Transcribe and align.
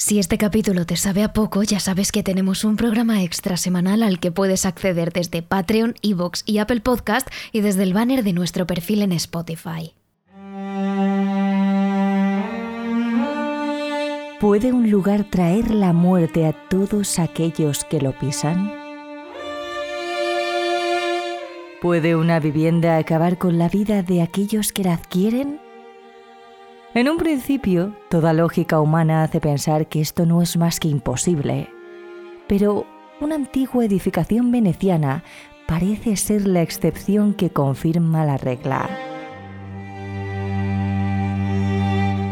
Si 0.00 0.20
este 0.20 0.38
capítulo 0.38 0.86
te 0.86 0.94
sabe 0.94 1.24
a 1.24 1.32
poco, 1.32 1.64
ya 1.64 1.80
sabes 1.80 2.12
que 2.12 2.22
tenemos 2.22 2.62
un 2.62 2.76
programa 2.76 3.24
extra 3.24 3.56
semanal 3.56 4.04
al 4.04 4.20
que 4.20 4.30
puedes 4.30 4.64
acceder 4.64 5.12
desde 5.12 5.42
Patreon, 5.42 5.96
Evox 6.02 6.44
y 6.46 6.58
Apple 6.58 6.82
Podcast 6.82 7.26
y 7.50 7.62
desde 7.62 7.82
el 7.82 7.94
banner 7.94 8.22
de 8.22 8.32
nuestro 8.32 8.64
perfil 8.64 9.02
en 9.02 9.10
Spotify. 9.10 9.94
¿Puede 14.38 14.72
un 14.72 14.88
lugar 14.88 15.24
traer 15.24 15.72
la 15.72 15.92
muerte 15.92 16.46
a 16.46 16.52
todos 16.52 17.18
aquellos 17.18 17.84
que 17.84 18.00
lo 18.00 18.16
pisan? 18.16 18.72
¿Puede 21.82 22.14
una 22.14 22.38
vivienda 22.38 22.98
acabar 22.98 23.36
con 23.36 23.58
la 23.58 23.68
vida 23.68 24.04
de 24.04 24.22
aquellos 24.22 24.72
que 24.72 24.84
la 24.84 24.94
adquieren? 24.94 25.58
En 26.98 27.08
un 27.08 27.16
principio, 27.16 27.94
toda 28.10 28.32
lógica 28.32 28.80
humana 28.80 29.22
hace 29.22 29.40
pensar 29.40 29.86
que 29.86 30.00
esto 30.00 30.26
no 30.26 30.42
es 30.42 30.56
más 30.56 30.80
que 30.80 30.88
imposible. 30.88 31.68
Pero 32.48 32.86
una 33.20 33.36
antigua 33.36 33.84
edificación 33.84 34.50
veneciana 34.50 35.22
parece 35.68 36.16
ser 36.16 36.48
la 36.48 36.60
excepción 36.60 37.34
que 37.34 37.50
confirma 37.50 38.24
la 38.24 38.36
regla. 38.36 38.90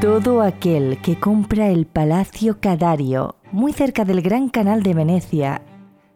Todo 0.01 0.43
aquel 0.43 0.99
que 1.01 1.15
compra 1.15 1.69
el 1.69 1.87
Palacio 1.87 2.59
Cadario, 2.59 3.37
muy 3.53 3.73
cerca 3.73 4.05
del 4.05 4.21
Gran 4.21 4.49
Canal 4.49 4.83
de 4.83 4.95
Venecia, 4.95 5.63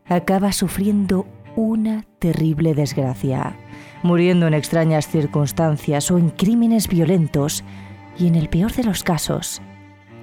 acaba 0.06 0.51
sufriendo 0.51 1.25
una 1.55 2.05
terrible 2.19 2.75
desgracia, 2.75 3.56
muriendo 4.03 4.48
en 4.48 4.55
extrañas 4.55 5.06
circunstancias 5.06 6.11
o 6.11 6.19
en 6.19 6.30
crímenes 6.30 6.89
violentos 6.89 7.62
y 8.20 8.27
en 8.27 8.34
el 8.34 8.48
peor 8.48 8.73
de 8.73 8.84
los 8.84 9.02
casos, 9.02 9.62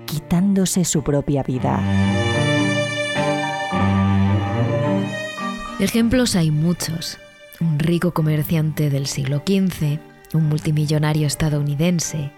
quitándose 0.05 0.85
su 0.85 1.03
propia 1.03 1.43
vida. 1.43 1.81
Ejemplos 5.79 6.35
hay 6.35 6.51
muchos. 6.51 7.17
Un 7.59 7.79
rico 7.79 8.11
comerciante 8.13 8.89
del 8.89 9.07
siglo 9.07 9.43
XV, 9.45 9.99
un 10.33 10.47
multimillonario 10.47 11.25
estadounidense 11.25 12.31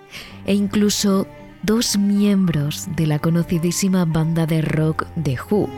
e 0.45 0.53
incluso 0.53 1.27
dos 1.63 1.97
miembros 1.97 2.87
de 2.95 3.07
la 3.07 3.19
conocidísima 3.19 4.05
banda 4.05 4.45
de 4.45 4.61
rock 4.61 5.05
The 5.21 5.37
Who. 5.49 5.69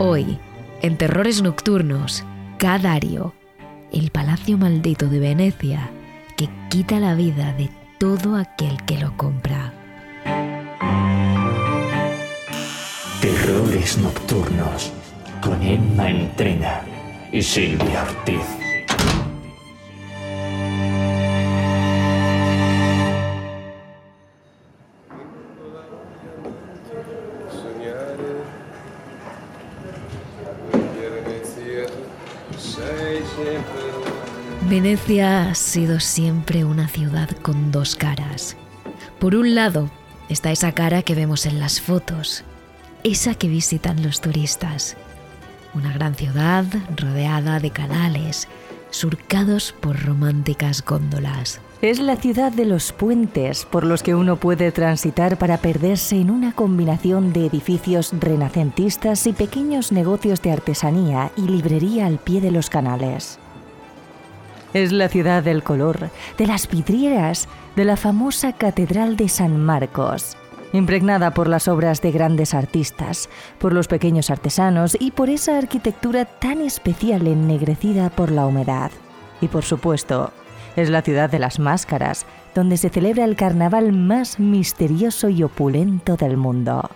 Hoy, 0.00 0.38
en 0.82 0.96
Terrores 0.96 1.42
Nocturnos, 1.42 2.24
Cadario, 2.58 3.34
el 3.92 4.10
palacio 4.10 4.58
maldito 4.58 5.08
de 5.08 5.18
Venecia, 5.18 5.90
que 6.38 6.48
quita 6.70 7.00
la 7.00 7.14
vida 7.16 7.52
de 7.52 7.68
todo 7.98 8.36
aquel 8.36 8.80
que 8.84 8.96
lo 8.96 9.16
compra. 9.16 9.72
Terrores 13.20 13.98
Nocturnos 13.98 14.92
con 15.42 15.60
Emma 15.60 16.08
Entrena 16.08 16.82
y 17.32 17.42
Silvia 17.42 18.04
Ortiz. 18.04 18.67
Venecia 34.80 35.50
ha 35.50 35.54
sido 35.56 35.98
siempre 35.98 36.64
una 36.64 36.86
ciudad 36.86 37.28
con 37.42 37.72
dos 37.72 37.96
caras. 37.96 38.56
Por 39.18 39.34
un 39.34 39.56
lado 39.56 39.90
está 40.28 40.52
esa 40.52 40.70
cara 40.70 41.02
que 41.02 41.16
vemos 41.16 41.46
en 41.46 41.58
las 41.58 41.80
fotos, 41.80 42.44
esa 43.02 43.34
que 43.34 43.48
visitan 43.48 44.04
los 44.04 44.20
turistas. 44.20 44.96
Una 45.74 45.92
gran 45.92 46.14
ciudad 46.14 46.64
rodeada 46.96 47.58
de 47.58 47.72
canales, 47.72 48.46
surcados 48.90 49.74
por 49.80 50.00
románticas 50.00 50.84
góndolas. 50.84 51.60
Es 51.82 51.98
la 51.98 52.14
ciudad 52.14 52.52
de 52.52 52.64
los 52.64 52.92
puentes 52.92 53.64
por 53.64 53.84
los 53.84 54.04
que 54.04 54.14
uno 54.14 54.36
puede 54.36 54.70
transitar 54.70 55.38
para 55.38 55.56
perderse 55.56 56.20
en 56.20 56.30
una 56.30 56.52
combinación 56.52 57.32
de 57.32 57.46
edificios 57.46 58.12
renacentistas 58.12 59.26
y 59.26 59.32
pequeños 59.32 59.90
negocios 59.90 60.40
de 60.40 60.52
artesanía 60.52 61.32
y 61.36 61.48
librería 61.48 62.06
al 62.06 62.18
pie 62.18 62.40
de 62.40 62.52
los 62.52 62.70
canales. 62.70 63.40
Es 64.74 64.92
la 64.92 65.08
ciudad 65.08 65.42
del 65.42 65.62
color, 65.62 66.10
de 66.36 66.46
las 66.46 66.68
vidrieras, 66.68 67.48
de 67.74 67.84
la 67.84 67.96
famosa 67.96 68.52
Catedral 68.52 69.16
de 69.16 69.28
San 69.28 69.58
Marcos, 69.58 70.36
impregnada 70.72 71.32
por 71.32 71.48
las 71.48 71.68
obras 71.68 72.02
de 72.02 72.10
grandes 72.10 72.52
artistas, 72.52 73.30
por 73.58 73.72
los 73.72 73.88
pequeños 73.88 74.30
artesanos 74.30 74.96
y 75.00 75.10
por 75.10 75.30
esa 75.30 75.56
arquitectura 75.56 76.26
tan 76.26 76.60
especial 76.60 77.26
ennegrecida 77.26 78.10
por 78.10 78.30
la 78.30 78.46
humedad. 78.46 78.90
Y 79.40 79.48
por 79.48 79.64
supuesto, 79.64 80.32
es 80.76 80.90
la 80.90 81.02
ciudad 81.02 81.30
de 81.30 81.38
las 81.38 81.58
máscaras, 81.58 82.26
donde 82.54 82.76
se 82.76 82.90
celebra 82.90 83.24
el 83.24 83.36
carnaval 83.36 83.92
más 83.92 84.38
misterioso 84.38 85.28
y 85.28 85.42
opulento 85.42 86.16
del 86.16 86.36
mundo. 86.36 86.90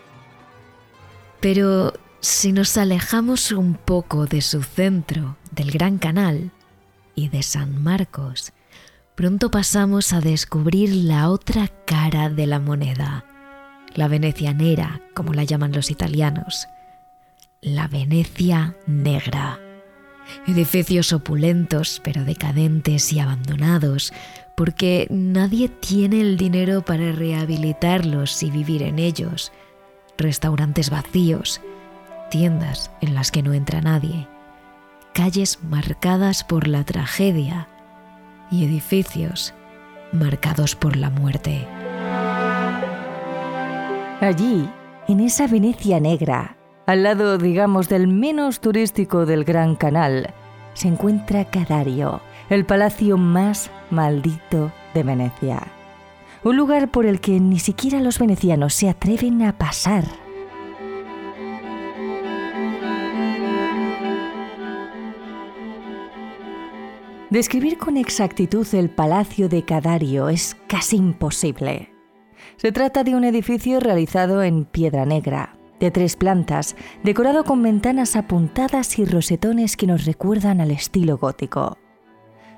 Pero 1.41 1.95
si 2.21 2.53
nos 2.53 2.77
alejamos 2.77 3.51
un 3.51 3.75
poco 3.75 4.27
de 4.27 4.43
su 4.43 4.63
centro, 4.63 5.37
del 5.51 5.71
Gran 5.71 5.99
Canal, 5.99 6.53
y 7.15 7.29
de 7.29 7.43
San 7.43 7.83
Marcos, 7.83 8.53
pronto 9.15 9.51
pasamos 9.51 10.13
a 10.13 10.21
descubrir 10.21 10.91
la 10.95 11.31
otra 11.31 11.69
cara 11.87 12.31
de 12.31 12.47
la 12.47 12.59
moneda, 12.59 13.25
la 13.95 14.09
venecianera, 14.09 15.01
como 15.15 15.35
la 15.35 15.45
llaman 15.45 15.73
los 15.73 15.91
italianos, 15.91 16.67
la 17.61 17.89
Venecia 17.89 18.77
negra. 18.87 19.59
Edificios 20.47 21.13
opulentos, 21.13 22.01
pero 22.03 22.25
decadentes 22.25 23.13
y 23.13 23.21
abandonados, 23.21 24.13
porque 24.57 25.07
nadie 25.11 25.69
tiene 25.69 26.21
el 26.21 26.37
dinero 26.37 26.85
para 26.85 27.13
rehabilitarlos 27.13 28.43
y 28.43 28.51
vivir 28.51 28.83
en 28.83 28.99
ellos. 28.99 29.53
Restaurantes 30.17 30.91
vacíos, 30.91 31.61
tiendas 32.31 32.91
en 33.01 33.15
las 33.15 33.31
que 33.31 33.43
no 33.43 33.53
entra 33.53 33.81
nadie 33.81 34.29
calles 35.13 35.59
marcadas 35.63 36.45
por 36.45 36.67
la 36.67 36.85
tragedia 36.85 37.69
y 38.51 38.65
edificios 38.65 39.55
marcados 40.13 40.75
por 40.75 40.97
la 40.97 41.11
muerte. 41.11 41.67
Allí, 44.21 44.69
en 45.09 45.21
esa 45.21 45.47
Venecia 45.47 46.01
negra, 46.01 46.57
al 46.87 47.03
lado, 47.03 47.39
digamos, 47.39 47.89
del 47.89 48.09
menos 48.09 48.61
turístico 48.61 49.27
del 49.27 49.45
Gran 49.45 49.77
Canal, 49.77 50.35
se 50.75 50.89
encuentra 50.89 51.45
Cadario, 51.45 52.21
el 52.51 52.65
palacio 52.65 53.17
más 53.17 53.71
maldito 53.91 54.73
de 54.95 55.03
Venecia. 55.03 55.63
Un 56.45 56.57
lugar 56.57 56.91
por 56.91 57.07
el 57.07 57.21
que 57.21 57.39
ni 57.39 57.59
siquiera 57.59 58.01
los 58.01 58.19
venecianos 58.19 58.75
se 58.75 58.89
atreven 58.89 59.43
a 59.43 59.57
pasar. 59.59 60.05
Describir 67.33 67.79
con 67.79 67.97
exactitud 67.97 68.67
el 68.75 68.91
Palacio 68.91 69.49
de 69.49 69.65
Cadario 69.65 70.29
es 70.29 70.55
casi 70.69 70.97
imposible. 70.97 71.91
Se 72.57 72.73
trata 72.73 73.05
de 73.05 73.17
un 73.17 73.25
edificio 73.25 73.81
realizado 73.81 74.43
en 74.43 74.67
piedra 74.67 75.07
negra, 75.07 75.57
de 75.81 75.91
tres 75.91 76.15
plantas, 76.15 76.77
decorado 77.03 77.45
con 77.45 77.63
ventanas 77.63 78.17
apuntadas 78.17 78.99
y 78.99 79.07
rosetones 79.07 79.79
que 79.79 79.87
nos 79.87 80.05
recuerdan 80.05 80.61
al 80.61 80.73
estilo 80.73 81.17
gótico. 81.17 81.79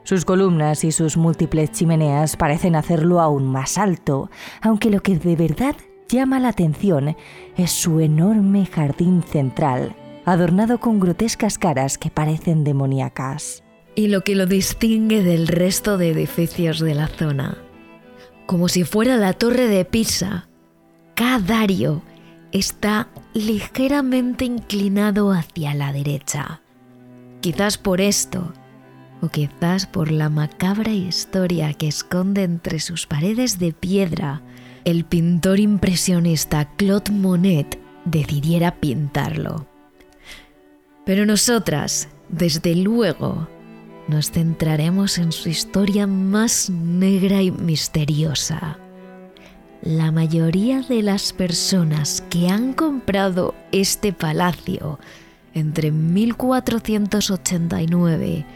Sus 0.03 0.25
columnas 0.25 0.83
y 0.83 0.91
sus 0.91 1.17
múltiples 1.17 1.71
chimeneas 1.71 2.37
parecen 2.37 2.75
hacerlo 2.75 3.21
aún 3.21 3.47
más 3.47 3.79
alto, 3.79 4.29
aunque 4.61 4.91
lo 4.91 5.03
que 5.03 5.17
de 5.17 5.37
verdad 5.37 5.77
llama 6.09 6.41
la 6.41 6.49
atención 6.49 7.17
es 7.57 7.71
su 7.71 8.01
enorme 8.01 8.67
jardín 8.67 9.23
central, 9.23 9.95
adornado 10.25 10.81
con 10.81 10.99
grotescas 10.99 11.59
caras 11.59 11.97
que 11.97 12.11
parecen 12.11 12.65
demoníacas 12.65 13.64
y 13.95 14.09
lo 14.09 14.23
que 14.23 14.35
lo 14.35 14.47
distingue 14.47 15.23
del 15.23 15.47
resto 15.47 15.99
de 15.99 16.11
edificios 16.11 16.81
de 16.81 16.95
la 16.95 17.09
zona. 17.09 17.59
Como 18.47 18.69
si 18.69 18.85
fuera 18.85 19.17
la 19.17 19.33
torre 19.33 19.69
de 19.69 19.85
Pisa, 19.85 20.49
Cadario 21.15 22.03
está 22.53 23.09
ligeramente 23.33 24.45
inclinado 24.45 25.33
hacia 25.33 25.75
la 25.75 25.93
derecha. 25.93 26.61
Quizás 27.41 27.79
por 27.79 28.01
esto, 28.01 28.53
o 29.21 29.29
quizás 29.29 29.87
por 29.87 30.11
la 30.11 30.29
macabra 30.29 30.91
historia 30.91 31.73
que 31.73 31.89
esconde 31.89 32.43
entre 32.43 32.81
sus 32.81 33.07
paredes 33.07 33.59
de 33.59 33.73
piedra, 33.73 34.43
el 34.85 35.05
pintor 35.05 35.61
impresionista 35.61 36.71
Claude 36.77 37.11
Monet 37.11 37.79
decidiera 38.05 38.81
pintarlo. 38.81 39.67
Pero 41.07 41.27
nosotras, 41.27 42.09
desde 42.29 42.75
luego, 42.77 43.49
nos 44.09 44.31
centraremos 44.31 45.19
en 45.19 45.33
su 45.33 45.49
historia 45.49 46.07
más 46.07 46.71
negra 46.71 47.43
y 47.43 47.51
misteriosa, 47.51 48.79
la 49.83 50.13
mayoría 50.13 50.83
de 50.83 51.03
las 51.03 51.33
personas 51.33 52.23
que 52.31 52.49
han 52.49 52.73
comprado 52.73 53.57
este 53.71 54.13
palacio 54.13 55.01
entre 55.53 55.91
1489 55.93 58.47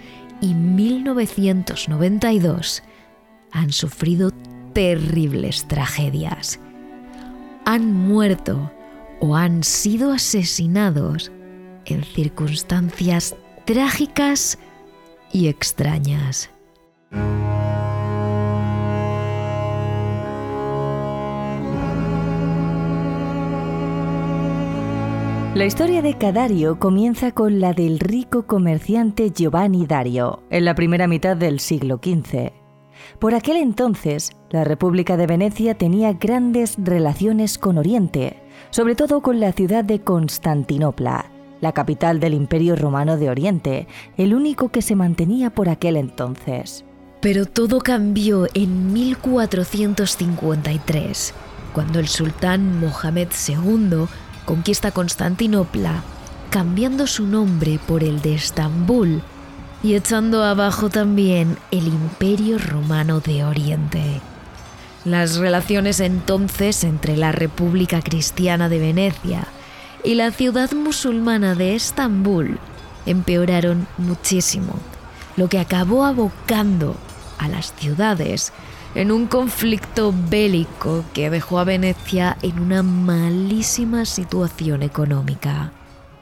y 0.41 0.55
1992 0.55 2.83
han 3.53 3.73
sufrido 3.73 4.31
terribles 4.73 5.69
tragedias. 5.69 6.59
Han 7.65 7.93
muerto 7.93 8.73
o 9.21 9.37
han 9.37 9.63
sido 9.65 10.13
asesinados 10.13 11.33
en 11.85 12.05
circunstancias 12.05 13.35
trágicas 13.65 14.59
y 15.33 15.49
extrañas. 15.49 16.51
La 25.59 25.65
historia 25.65 26.03
de 26.03 26.17
Cadario 26.17 26.79
comienza 26.79 27.33
con 27.33 27.59
la 27.59 27.73
del 27.73 27.99
rico 27.99 28.47
comerciante 28.47 29.33
Giovanni 29.33 29.87
Dario, 29.87 30.45
en 30.51 30.65
la 30.65 30.77
primera 30.77 31.09
mitad 31.09 31.37
del 31.37 31.59
siglo 31.59 31.99
XV. 32.01 32.53
Por 33.19 33.35
aquel 33.35 33.57
entonces, 33.57 34.31
la 34.51 34.63
República 34.63 35.17
de 35.17 35.27
Venecia 35.27 35.75
tenía 35.75 36.13
grandes 36.13 36.77
relaciones 36.79 37.59
con 37.59 37.77
Oriente, 37.77 38.41
sobre 38.71 38.95
todo 38.95 39.21
con 39.21 39.41
la 39.41 39.51
ciudad 39.51 39.83
de 39.85 40.01
Constantinopla, 40.01 41.31
la 41.61 41.73
capital 41.73 42.21
del 42.21 42.35
Imperio 42.35 42.77
Romano 42.77 43.17
de 43.17 43.31
Oriente, 43.31 43.89
el 44.17 44.33
único 44.35 44.69
que 44.71 44.83
se 44.83 44.95
mantenía 44.95 45.51
por 45.51 45.69
aquel 45.69 45.97
entonces. 45.97 46.85
Pero 47.21 47.47
todo 47.47 47.81
cambió 47.81 48.47
en 48.55 48.93
1453, 48.93 51.35
cuando 51.73 51.99
el 51.99 52.07
sultán 52.09 52.79
Mohamed 52.79 53.29
II 53.49 54.07
conquista 54.45 54.93
Constantinopla, 54.93 56.05
cambiando 56.51 57.07
su 57.07 57.27
nombre 57.27 57.79
por 57.87 58.05
el 58.05 58.23
de 58.23 58.35
Estambul 58.35 59.23
y 59.83 59.95
echando 59.95 60.45
abajo 60.45 60.89
también 60.89 61.59
el 61.71 61.89
Imperio 61.89 62.59
Romano 62.59 63.21
de 63.21 63.45
Oriente. 63.45 64.21
Las 65.05 65.37
relaciones 65.37 66.01
entonces 66.01 66.83
entre 66.85 67.17
la 67.17 67.33
República 67.33 68.01
Cristiana 68.01 68.69
de 68.69 68.79
Venecia 68.79 69.49
y 70.09 70.15
la 70.15 70.31
ciudad 70.31 70.73
musulmana 70.73 71.55
de 71.55 71.75
Estambul 71.75 72.59
empeoraron 73.05 73.87
muchísimo, 73.99 74.73
lo 75.37 75.51
que 75.51 75.59
acabó 75.59 76.07
abocando 76.07 76.97
a 77.37 77.47
las 77.47 77.75
ciudades 77.75 78.55
en 78.95 79.13
un 79.13 79.27
conflicto 79.27 80.15
bélico 80.31 81.05
que 81.13 81.29
dejó 81.29 81.59
a 81.59 81.65
Venecia 81.65 82.39
en 82.41 82.59
una 82.59 82.83
malísima 82.83 84.07
situación 84.07 84.83
económica. 84.83 85.73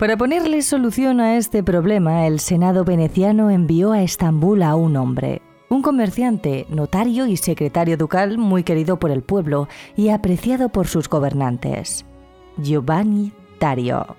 Para 0.00 0.16
ponerle 0.16 0.62
solución 0.62 1.20
a 1.20 1.36
este 1.36 1.62
problema, 1.62 2.26
el 2.26 2.40
Senado 2.40 2.84
veneciano 2.84 3.52
envió 3.52 3.92
a 3.92 4.02
Estambul 4.02 4.64
a 4.64 4.74
un 4.74 4.96
hombre, 4.96 5.42
un 5.68 5.82
comerciante, 5.82 6.66
notario 6.70 7.28
y 7.28 7.36
secretario 7.36 7.96
ducal 7.96 8.36
muy 8.36 8.64
querido 8.64 8.98
por 8.98 9.12
el 9.12 9.22
pueblo 9.22 9.68
y 9.94 10.08
apreciado 10.08 10.70
por 10.70 10.88
sus 10.88 11.08
gobernantes, 11.08 12.04
Giovanni 12.56 13.32
Dario. 13.60 14.16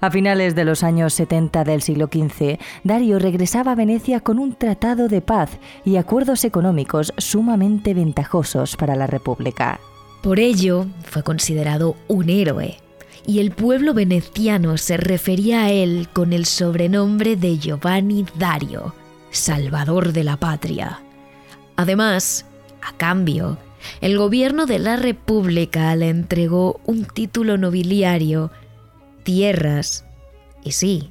A 0.00 0.10
finales 0.10 0.54
de 0.54 0.64
los 0.64 0.82
años 0.82 1.12
70 1.14 1.62
del 1.64 1.82
siglo 1.82 2.06
XV, 2.06 2.58
Dario 2.84 3.18
regresaba 3.18 3.72
a 3.72 3.74
Venecia 3.74 4.20
con 4.20 4.38
un 4.38 4.54
tratado 4.54 5.08
de 5.08 5.20
paz 5.20 5.50
y 5.84 5.96
acuerdos 5.96 6.44
económicos 6.44 7.12
sumamente 7.18 7.92
ventajosos 7.92 8.76
para 8.76 8.96
la 8.96 9.06
República. 9.06 9.78
Por 10.22 10.40
ello, 10.40 10.86
fue 11.04 11.22
considerado 11.22 11.96
un 12.08 12.30
héroe, 12.30 12.78
y 13.26 13.40
el 13.40 13.50
pueblo 13.50 13.92
veneciano 13.92 14.78
se 14.78 14.96
refería 14.96 15.64
a 15.64 15.70
él 15.70 16.08
con 16.12 16.32
el 16.32 16.46
sobrenombre 16.46 17.36
de 17.36 17.58
Giovanni 17.58 18.24
Dario, 18.38 18.94
Salvador 19.30 20.12
de 20.12 20.24
la 20.24 20.38
Patria. 20.38 21.00
Además, 21.76 22.46
a 22.82 22.92
cambio, 22.96 23.58
el 24.00 24.18
gobierno 24.18 24.66
de 24.66 24.78
la 24.78 24.96
República 24.96 25.94
le 25.96 26.08
entregó 26.08 26.80
un 26.86 27.04
título 27.04 27.58
nobiliario 27.58 28.50
tierras 29.22 30.04
y 30.62 30.72
sí, 30.72 31.10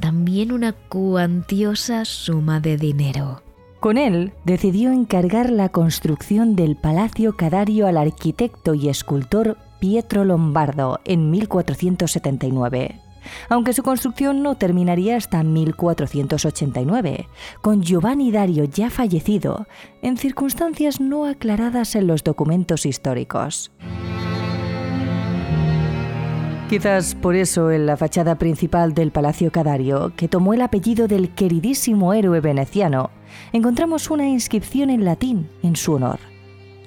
también 0.00 0.52
una 0.52 0.72
cuantiosa 0.72 2.04
suma 2.04 2.60
de 2.60 2.76
dinero. 2.76 3.42
Con 3.80 3.96
él 3.96 4.32
decidió 4.44 4.92
encargar 4.92 5.50
la 5.50 5.68
construcción 5.68 6.56
del 6.56 6.76
Palacio 6.76 7.36
Cadario 7.36 7.86
al 7.86 7.96
arquitecto 7.96 8.74
y 8.74 8.88
escultor 8.88 9.56
Pietro 9.78 10.24
Lombardo 10.24 11.00
en 11.04 11.30
1479, 11.30 13.00
aunque 13.48 13.72
su 13.72 13.82
construcción 13.82 14.42
no 14.42 14.56
terminaría 14.56 15.16
hasta 15.16 15.42
1489, 15.42 17.28
con 17.62 17.82
Giovanni 17.82 18.30
Dario 18.30 18.64
ya 18.64 18.90
fallecido, 18.90 19.66
en 20.02 20.16
circunstancias 20.16 21.00
no 21.00 21.26
aclaradas 21.26 21.94
en 21.94 22.06
los 22.06 22.24
documentos 22.24 22.86
históricos. 22.86 23.70
Quizás 26.68 27.14
por 27.14 27.34
eso 27.34 27.70
en 27.70 27.86
la 27.86 27.96
fachada 27.96 28.36
principal 28.36 28.92
del 28.92 29.10
Palacio 29.10 29.50
Cadario, 29.50 30.12
que 30.16 30.28
tomó 30.28 30.52
el 30.52 30.60
apellido 30.60 31.08
del 31.08 31.30
queridísimo 31.30 32.12
héroe 32.12 32.40
veneciano, 32.40 33.10
encontramos 33.54 34.10
una 34.10 34.28
inscripción 34.28 34.90
en 34.90 35.06
latín 35.06 35.48
en 35.62 35.76
su 35.76 35.94
honor. 35.94 36.18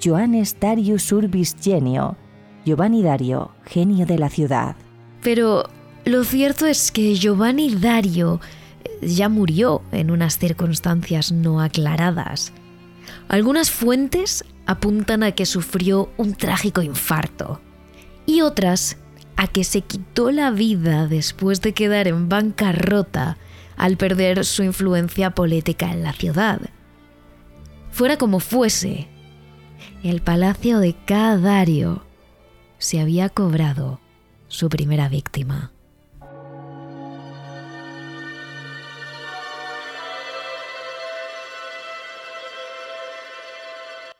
Joannes 0.02 0.56
Darius 0.60 1.10
Urbis 1.10 1.56
Genio, 1.60 2.16
Giovanni 2.64 3.02
Dario, 3.02 3.50
genio 3.64 4.06
de 4.06 4.18
la 4.18 4.28
ciudad. 4.28 4.76
Pero 5.20 5.64
lo 6.04 6.24
cierto 6.24 6.66
es 6.66 6.90
que 6.90 7.14
Giovanni 7.14 7.74
Dario 7.74 8.40
eh, 8.84 9.06
ya 9.06 9.28
murió 9.28 9.82
en 9.92 10.10
unas 10.10 10.38
circunstancias 10.38 11.32
no 11.32 11.60
aclaradas. 11.60 12.52
Algunas 13.28 13.70
fuentes 13.70 14.44
apuntan 14.66 15.22
a 15.22 15.32
que 15.32 15.46
sufrió 15.46 16.10
un 16.16 16.34
trágico 16.34 16.82
infarto 16.82 17.60
y 18.26 18.40
otras 18.40 18.96
a 19.36 19.46
que 19.46 19.64
se 19.64 19.80
quitó 19.82 20.30
la 20.30 20.50
vida 20.50 21.06
después 21.06 21.60
de 21.60 21.72
quedar 21.72 22.08
en 22.08 22.28
bancarrota 22.28 23.38
al 23.76 23.96
perder 23.96 24.44
su 24.44 24.62
influencia 24.62 25.30
política 25.30 25.90
en 25.90 26.02
la 26.02 26.12
ciudad. 26.12 26.60
Fuera 27.90 28.16
como 28.16 28.40
fuese, 28.40 29.08
el 30.02 30.20
palacio 30.20 30.78
de 30.78 30.94
Cadario 31.04 32.04
se 32.78 33.00
había 33.00 33.28
cobrado 33.28 34.00
su 34.48 34.68
primera 34.68 35.08
víctima. 35.08 35.72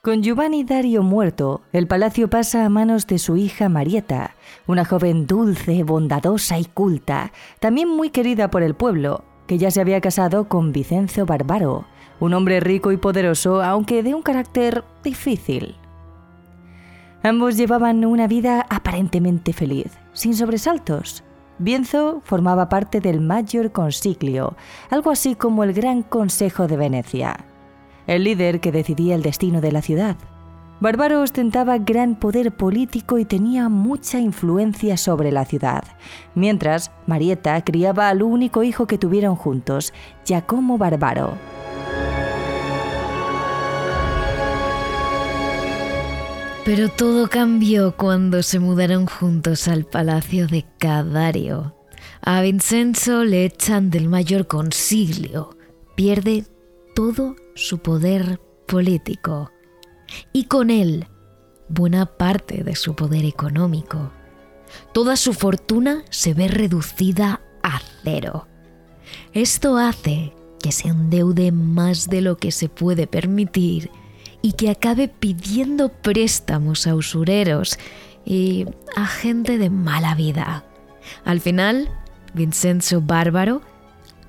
Con 0.05 0.25
Giovanni 0.25 0.65
Dario 0.65 1.05
muerto, 1.05 1.61
el 1.73 1.87
palacio 1.87 2.29
pasa 2.29 2.65
a 2.65 2.69
manos 2.69 3.07
de 3.07 3.21
su 3.21 3.37
hija 3.37 3.69
Marieta, 3.69 4.35
una 4.67 4.85
joven 4.85 5.29
dulce, 5.29 5.85
bondadosa 5.85 6.59
y 6.59 6.65
culta, 6.65 7.31
también 7.61 7.89
muy 7.89 8.11
querida 8.11 8.51
por 8.51 8.65
el 8.65 8.75
pueblo, 8.75 9.23
que 9.47 9.59
ya 9.59 9.71
se 9.71 9.81
había 9.81 10.01
casado 10.01 10.49
con 10.49 10.73
Vicenzo 10.73 11.25
Barbaro, 11.25 11.85
un 12.19 12.35
hombre 12.35 12.59
rico 12.59 12.91
y 12.91 12.97
poderoso, 12.97 13.63
aunque 13.63 14.03
de 14.03 14.13
un 14.13 14.23
carácter 14.23 14.83
difícil. 15.05 15.77
Ambos 17.23 17.57
llevaban 17.57 18.05
una 18.05 18.27
vida 18.27 18.67
aparentemente 18.71 19.53
feliz, 19.53 19.97
sin 20.15 20.35
sobresaltos. 20.35 21.23
Bienzo 21.59 22.23
formaba 22.25 22.69
parte 22.69 23.01
del 23.01 23.21
Maggior 23.21 23.71
Consiglio, 23.71 24.57
algo 24.91 25.13
así 25.13 25.37
como 25.37 25.63
el 25.63 25.73
Gran 25.73 26.03
Consejo 26.03 26.67
de 26.67 26.77
Venecia 26.77 27.52
el 28.07 28.25
líder 28.25 28.61
que 28.61 28.73
decidía 28.73 29.15
el 29.15 29.23
destino 29.23 29.61
de 29.61 29.73
la 29.73 29.83
ciudad. 29.83 30.17
Bárbaro 30.81 31.21
ostentaba 31.21 31.79
gran 31.79 32.17
poder 32.17 32.57
político 32.57 33.17
y 33.19 33.25
tenía 33.25 33.69
mucha 33.69 34.19
influencia 34.19 34.97
sobre 34.97 35.31
la 35.31 35.45
ciudad, 35.45 35.85
mientras 36.35 36.91
Marieta 37.07 37.63
criaba 37.63 38.09
al 38.09 38.23
único 38.23 38.65
hijo 38.65 38.89
que 38.89 38.99
tuvieron 38.99 39.37
juntos, 39.37 39.93
Giacomo 40.25 40.79
Bárbaro. 40.79 41.39
Pero 46.65 46.89
todo 46.89 47.29
cambió 47.29 47.97
cuando 47.97 48.43
se 48.43 48.61
mudaron 48.61 49.07
juntos 49.07 49.67
al 49.67 49.85
palacio 49.85 50.47
de 50.47 50.65
Cadario. 50.79 51.77
A 52.23 52.41
Vincenzo 52.41 53.25
le 53.25 53.45
echan 53.45 53.91
del 53.91 54.09
mayor 54.09 54.47
consiglio, 54.47 55.57
pierde 55.97 56.45
todo 56.95 57.37
su 57.55 57.79
poder 57.79 58.41
político 58.67 59.51
y 60.33 60.45
con 60.45 60.71
él 60.71 61.07
buena 61.69 62.07
parte 62.07 62.65
de 62.65 62.77
su 62.77 62.95
poder 62.95 63.25
económico. 63.25 64.13
Toda 64.93 65.17
su 65.17 65.33
fortuna 65.33 66.05
se 66.11 66.35
ve 66.35 66.49
reducida 66.49 67.41
a 67.63 67.81
cero. 68.03 68.47
Esto 69.33 69.77
hace 69.77 70.33
que 70.63 70.73
se 70.73 70.89
endeude 70.89 71.53
más 71.53 72.09
de 72.09 72.21
lo 72.21 72.37
que 72.37 72.53
se 72.53 72.69
puede 72.69 73.07
permitir 73.07 73.91
y 74.43 74.53
que 74.53 74.71
acabe 74.71 75.09
pidiendo 75.09 75.91
préstamos 75.91 76.87
a 76.87 76.95
usureros 76.95 77.79
y 78.25 78.67
a 78.97 79.07
gente 79.07 79.59
de 79.59 79.71
mala 79.71 80.15
vida. 80.15 80.65
Al 81.25 81.41
final, 81.41 81.89
Vincenzo 82.35 83.01
Bárbaro 83.01 83.63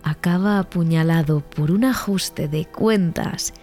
acaba 0.03 0.59
apuñalado 0.59 1.41
por 1.41 1.71
un 1.71 1.85
ajuste 1.85 2.47
de 2.47 2.65
cuentas 2.65 3.53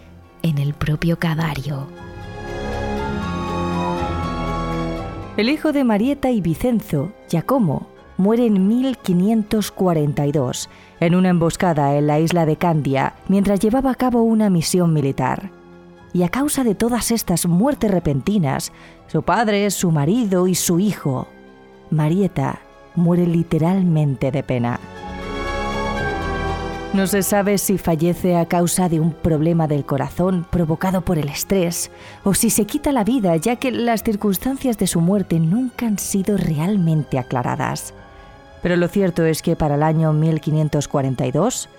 en 0.41 0.57
el 0.57 0.73
propio 0.73 1.19
Cadario. 1.19 1.87
El 5.37 5.49
hijo 5.49 5.71
de 5.71 5.83
Marieta 5.83 6.29
y 6.29 6.41
Vicenzo, 6.41 7.13
Giacomo, 7.29 7.87
muere 8.17 8.45
en 8.45 8.67
1542 8.67 10.69
en 10.99 11.15
una 11.15 11.29
emboscada 11.29 11.95
en 11.95 12.07
la 12.07 12.19
isla 12.19 12.45
de 12.45 12.57
Candia 12.57 13.15
mientras 13.27 13.59
llevaba 13.59 13.91
a 13.91 13.95
cabo 13.95 14.23
una 14.23 14.49
misión 14.49 14.93
militar. 14.93 15.49
Y 16.13 16.23
a 16.23 16.29
causa 16.29 16.63
de 16.63 16.75
todas 16.75 17.11
estas 17.11 17.45
muertes 17.45 17.89
repentinas, 17.89 18.71
su 19.07 19.23
padre, 19.23 19.71
su 19.71 19.91
marido 19.91 20.47
y 20.47 20.55
su 20.55 20.79
hijo, 20.79 21.27
Marieta 21.89 22.59
muere 22.95 23.25
literalmente 23.25 24.31
de 24.31 24.43
pena. 24.43 24.79
No 26.93 27.07
se 27.07 27.23
sabe 27.23 27.57
si 27.57 27.77
fallece 27.77 28.35
a 28.35 28.45
causa 28.45 28.89
de 28.89 28.99
un 28.99 29.13
problema 29.13 29.65
del 29.65 29.85
corazón 29.85 30.45
provocado 30.49 31.01
por 31.01 31.17
el 31.17 31.29
estrés 31.29 31.89
o 32.25 32.33
si 32.33 32.49
se 32.49 32.65
quita 32.65 32.91
la 32.91 33.05
vida 33.05 33.37
ya 33.37 33.55
que 33.55 33.71
las 33.71 34.03
circunstancias 34.03 34.77
de 34.77 34.87
su 34.87 34.99
muerte 34.99 35.39
nunca 35.39 35.87
han 35.87 35.97
sido 35.97 36.35
realmente 36.35 37.17
aclaradas. 37.17 37.93
Pero 38.61 38.75
lo 38.75 38.89
cierto 38.89 39.23
es 39.23 39.41
que 39.41 39.55
para 39.55 39.75
el 39.75 39.83
año 39.83 40.11
1542, 40.11 41.69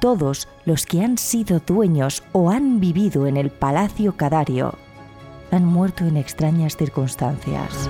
todos 0.00 0.48
los 0.64 0.86
que 0.86 1.02
han 1.02 1.18
sido 1.18 1.60
dueños 1.60 2.22
o 2.32 2.50
han 2.50 2.80
vivido 2.80 3.26
en 3.26 3.36
el 3.36 3.50
Palacio 3.50 4.16
Cadario 4.16 4.78
han 5.50 5.66
muerto 5.66 6.04
en 6.04 6.16
extrañas 6.16 6.76
circunstancias. 6.76 7.88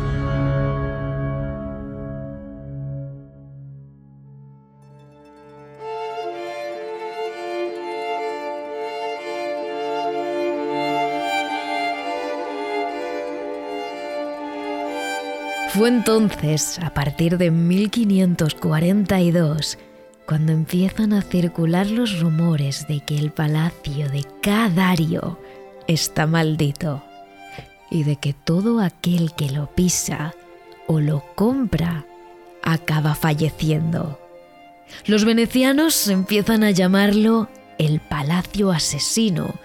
Fue 15.75 15.89
entonces, 15.89 16.79
a 16.79 16.95
partir 16.95 17.37
de 17.37 17.51
1542, 17.51 19.77
cuando 20.25 20.53
empiezan 20.53 21.13
a 21.13 21.21
circular 21.21 21.91
los 21.91 22.21
rumores 22.21 22.87
de 22.87 23.01
que 23.01 23.19
el 23.19 23.33
palacio 23.33 24.09
de 24.09 24.25
Cadario 24.41 25.37
está 25.89 26.29
maldito 26.29 27.03
y 27.91 28.05
de 28.05 28.15
que 28.15 28.35
todo 28.35 28.79
aquel 28.79 29.35
que 29.35 29.51
lo 29.51 29.67
pisa 29.67 30.33
o 30.87 31.01
lo 31.01 31.25
compra 31.35 32.07
acaba 32.63 33.17
falleciendo. 33.17 34.21
Los 35.07 35.25
venecianos 35.25 36.07
empiezan 36.07 36.63
a 36.63 36.71
llamarlo 36.71 37.49
el 37.79 37.99
palacio 37.99 38.71
asesino 38.71 39.57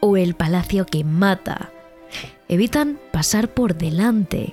o 0.00 0.18
el 0.18 0.34
palacio 0.34 0.84
que 0.84 1.04
mata. 1.04 1.70
Evitan 2.48 3.00
pasar 3.12 3.48
por 3.48 3.78
delante 3.78 4.52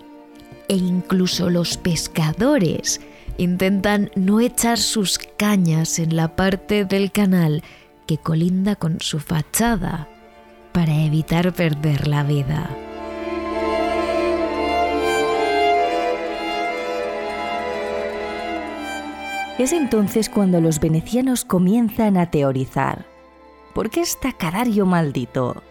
e 0.71 0.75
incluso 0.75 1.49
los 1.49 1.75
pescadores 1.75 3.01
intentan 3.37 4.09
no 4.15 4.39
echar 4.39 4.77
sus 4.77 5.17
cañas 5.17 5.99
en 5.99 6.15
la 6.15 6.37
parte 6.37 6.85
del 6.85 7.11
canal 7.11 7.61
que 8.07 8.17
colinda 8.17 8.77
con 8.77 9.01
su 9.01 9.19
fachada 9.19 10.07
para 10.71 11.03
evitar 11.03 11.51
perder 11.51 12.07
la 12.07 12.23
vida. 12.23 12.69
Es 19.59 19.73
entonces 19.73 20.29
cuando 20.29 20.61
los 20.61 20.79
venecianos 20.79 21.43
comienzan 21.43 22.15
a 22.15 22.31
teorizar. 22.31 23.05
¿Por 23.75 23.89
qué 23.89 23.99
está 23.99 24.31
Cadario 24.31 24.85
maldito? 24.85 25.61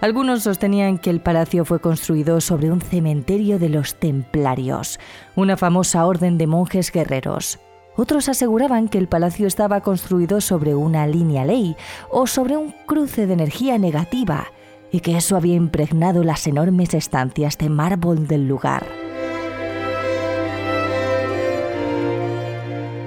Algunos 0.00 0.44
sostenían 0.44 0.98
que 0.98 1.10
el 1.10 1.20
palacio 1.20 1.64
fue 1.64 1.80
construido 1.80 2.40
sobre 2.40 2.70
un 2.70 2.80
cementerio 2.80 3.58
de 3.58 3.68
los 3.68 3.96
templarios, 3.96 5.00
una 5.34 5.56
famosa 5.56 6.06
orden 6.06 6.38
de 6.38 6.46
monjes 6.46 6.92
guerreros. 6.92 7.58
Otros 7.96 8.28
aseguraban 8.28 8.88
que 8.88 8.98
el 8.98 9.08
palacio 9.08 9.48
estaba 9.48 9.80
construido 9.80 10.40
sobre 10.40 10.76
una 10.76 11.06
línea 11.08 11.44
ley 11.44 11.76
o 12.10 12.28
sobre 12.28 12.56
un 12.56 12.72
cruce 12.86 13.26
de 13.26 13.32
energía 13.32 13.76
negativa 13.76 14.46
y 14.92 15.00
que 15.00 15.16
eso 15.16 15.36
había 15.36 15.54
impregnado 15.54 16.22
las 16.22 16.46
enormes 16.46 16.94
estancias 16.94 17.58
de 17.58 17.68
mármol 17.68 18.28
del 18.28 18.46
lugar. 18.46 18.86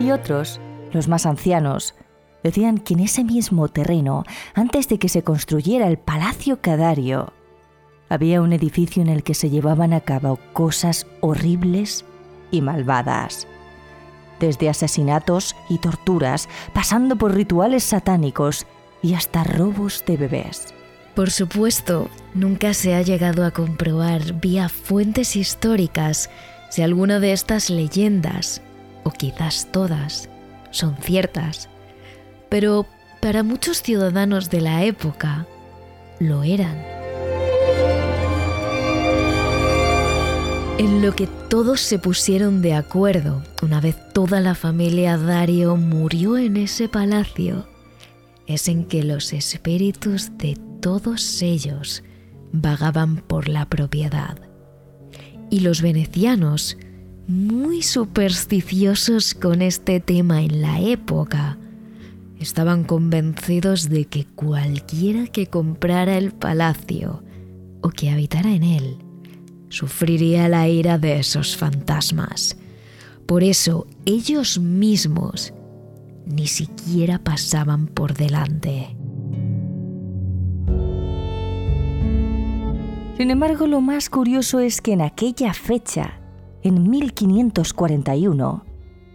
Y 0.02 0.12
otros, 0.12 0.60
los 0.92 1.08
más 1.08 1.26
ancianos, 1.26 1.96
Decían 2.44 2.80
que 2.80 2.96
en 2.96 3.02
ese 3.02 3.24
mismo 3.24 3.68
terreno, 3.68 4.24
antes 4.54 4.88
de 4.88 4.98
que 4.98 5.10
se 5.10 5.24
construyera 5.24 5.88
el 5.88 5.98
Palacio 5.98 6.60
Cadario, 6.62 7.34
había 8.10 8.42
un 8.42 8.52
edificio 8.52 9.02
en 9.02 9.10
el 9.10 9.24
que 9.24 9.36
se 9.36 9.50
llevaban 9.50 9.94
a 9.94 10.02
cabo 10.02 10.40
cosas 10.54 11.08
horribles 11.22 12.04
y 12.50 12.62
malvadas. 12.62 13.48
Desde 14.40 14.70
asesinatos 14.70 15.56
y 15.70 15.78
torturas, 15.78 16.50
pasando 16.74 17.16
por 17.16 17.34
rituales 17.36 17.84
satánicos 17.84 18.66
y 19.04 19.14
hasta 19.14 19.44
robos 19.44 20.04
de 20.08 20.18
bebés. 20.18 20.74
Por 21.16 21.30
supuesto, 21.30 22.10
nunca 22.34 22.74
se 22.74 22.96
ha 22.96 23.02
llegado 23.02 23.46
a 23.46 23.52
comprobar 23.52 24.42
vía 24.42 24.68
fuentes 24.68 25.36
históricas 25.36 26.30
si 26.70 26.82
alguna 26.82 27.20
de 27.20 27.34
estas 27.34 27.70
leyendas, 27.70 28.62
o 29.04 29.12
quizás 29.12 29.68
todas, 29.72 30.30
son 30.72 30.96
ciertas 30.98 31.70
pero 32.52 32.86
para 33.22 33.44
muchos 33.44 33.82
ciudadanos 33.82 34.50
de 34.50 34.60
la 34.60 34.84
época 34.84 35.48
lo 36.20 36.44
eran. 36.44 36.78
En 40.78 41.02
lo 41.02 41.16
que 41.16 41.28
todos 41.48 41.80
se 41.80 41.98
pusieron 41.98 42.62
de 42.62 42.74
acuerdo 42.74 43.42
una 43.62 43.80
vez 43.80 43.96
toda 44.14 44.42
la 44.42 44.54
familia 44.54 45.18
Dario 45.18 45.78
murió 45.78 46.38
en 46.38 46.58
ese 46.58 46.90
palacio 46.90 47.68
es 48.48 48.68
en 48.68 48.84
que 48.84 49.04
los 49.04 49.32
espíritus 49.32 50.38
de 50.38 50.58
todos 50.82 51.42
ellos 51.42 52.04
vagaban 52.52 53.18
por 53.18 53.48
la 53.48 53.66
propiedad. 53.66 54.38
Y 55.50 55.62
los 55.62 55.82
venecianos, 55.82 56.78
muy 57.28 57.82
supersticiosos 57.82 59.36
con 59.36 59.62
este 59.62 60.02
tema 60.02 60.42
en 60.42 60.62
la 60.62 60.82
época, 60.82 61.58
estaban 62.42 62.84
convencidos 62.84 63.90
de 63.90 64.06
que 64.06 64.26
cualquiera 64.26 65.28
que 65.28 65.48
comprara 65.48 66.18
el 66.18 66.32
palacio 66.32 67.24
o 67.82 67.90
que 67.90 68.10
habitara 68.10 68.52
en 68.52 68.64
él 68.64 68.98
sufriría 69.70 70.50
la 70.50 70.68
ira 70.68 70.98
de 70.98 71.20
esos 71.20 71.56
fantasmas. 71.56 72.58
Por 73.26 73.44
eso 73.44 73.88
ellos 74.06 74.60
mismos 74.60 75.54
ni 76.26 76.48
siquiera 76.48 77.20
pasaban 77.20 77.88
por 77.88 78.14
delante. 78.14 78.96
Sin 83.18 83.30
embargo, 83.30 83.68
lo 83.68 83.82
más 83.82 84.10
curioso 84.10 84.60
es 84.60 84.82
que 84.82 84.94
en 84.94 85.02
aquella 85.02 85.54
fecha, 85.54 86.20
en 86.64 86.90
1541, 86.90 88.66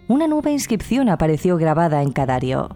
una 0.09 0.29
nueva 0.29 0.53
inscripción 0.53 1.09
apareció 1.09 1.57
grabada 1.57 2.03
en 2.03 2.13
Cadario. 2.13 2.76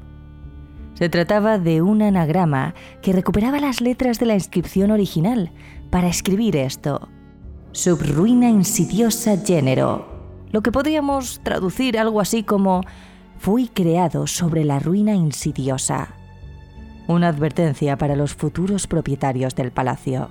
Se 1.01 1.09
trataba 1.09 1.59
de 1.59 1.81
un 1.81 2.03
anagrama 2.03 2.75
que 3.01 3.15
recuperaba 3.15 3.59
las 3.59 3.81
letras 3.81 4.19
de 4.19 4.27
la 4.27 4.35
inscripción 4.35 4.91
original 4.91 5.51
para 5.89 6.09
escribir 6.09 6.57
esto. 6.57 7.09
Subruina 7.73 8.51
insidiosa 8.51 9.39
género, 9.39 10.07
lo 10.53 10.61
que 10.61 10.71
podríamos 10.71 11.41
traducir 11.43 11.99
algo 11.99 12.21
así 12.21 12.43
como 12.43 12.83
fui 13.39 13.69
creado 13.69 14.27
sobre 14.27 14.63
la 14.63 14.79
ruina 14.79 15.15
insidiosa. 15.15 16.17
Una 17.09 17.29
advertencia 17.29 17.97
para 17.97 18.15
los 18.15 18.35
futuros 18.35 18.87
propietarios 18.87 19.55
del 19.55 19.73
palacio. 19.73 20.29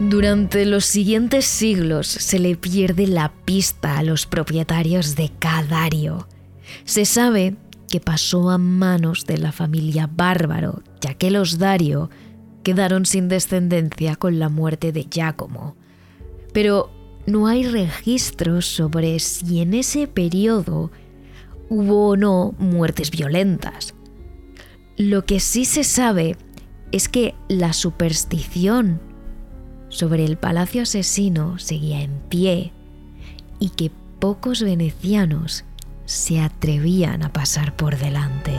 Durante 0.00 0.64
los 0.64 0.86
siguientes 0.86 1.44
siglos 1.44 2.06
se 2.06 2.38
le 2.38 2.56
pierde 2.56 3.06
la 3.06 3.34
pista 3.44 3.98
a 3.98 4.02
los 4.02 4.24
propietarios 4.24 5.14
de 5.14 5.30
Cadario. 5.38 6.26
Se 6.86 7.04
sabe 7.04 7.56
que 7.86 8.00
pasó 8.00 8.48
a 8.48 8.56
manos 8.56 9.26
de 9.26 9.36
la 9.36 9.52
familia 9.52 10.08
Bárbaro, 10.10 10.82
ya 11.02 11.12
que 11.12 11.30
los 11.30 11.58
Dario 11.58 12.08
quedaron 12.62 13.04
sin 13.04 13.28
descendencia 13.28 14.16
con 14.16 14.38
la 14.38 14.48
muerte 14.48 14.90
de 14.90 15.04
Giacomo. 15.04 15.76
Pero 16.54 16.90
no 17.26 17.46
hay 17.46 17.68
registros 17.68 18.64
sobre 18.64 19.18
si 19.18 19.60
en 19.60 19.74
ese 19.74 20.06
periodo 20.06 20.90
hubo 21.68 22.08
o 22.08 22.16
no 22.16 22.54
muertes 22.58 23.10
violentas. 23.10 23.94
Lo 24.96 25.26
que 25.26 25.40
sí 25.40 25.66
se 25.66 25.84
sabe 25.84 26.38
es 26.90 27.10
que 27.10 27.34
la 27.48 27.74
superstición 27.74 29.09
sobre 29.90 30.24
el 30.24 30.38
palacio 30.38 30.82
asesino 30.82 31.58
seguía 31.58 32.00
en 32.00 32.12
pie 32.30 32.72
y 33.58 33.68
que 33.70 33.90
pocos 34.18 34.62
venecianos 34.62 35.64
se 36.06 36.40
atrevían 36.40 37.22
a 37.22 37.32
pasar 37.32 37.76
por 37.76 37.98
delante. 37.98 38.52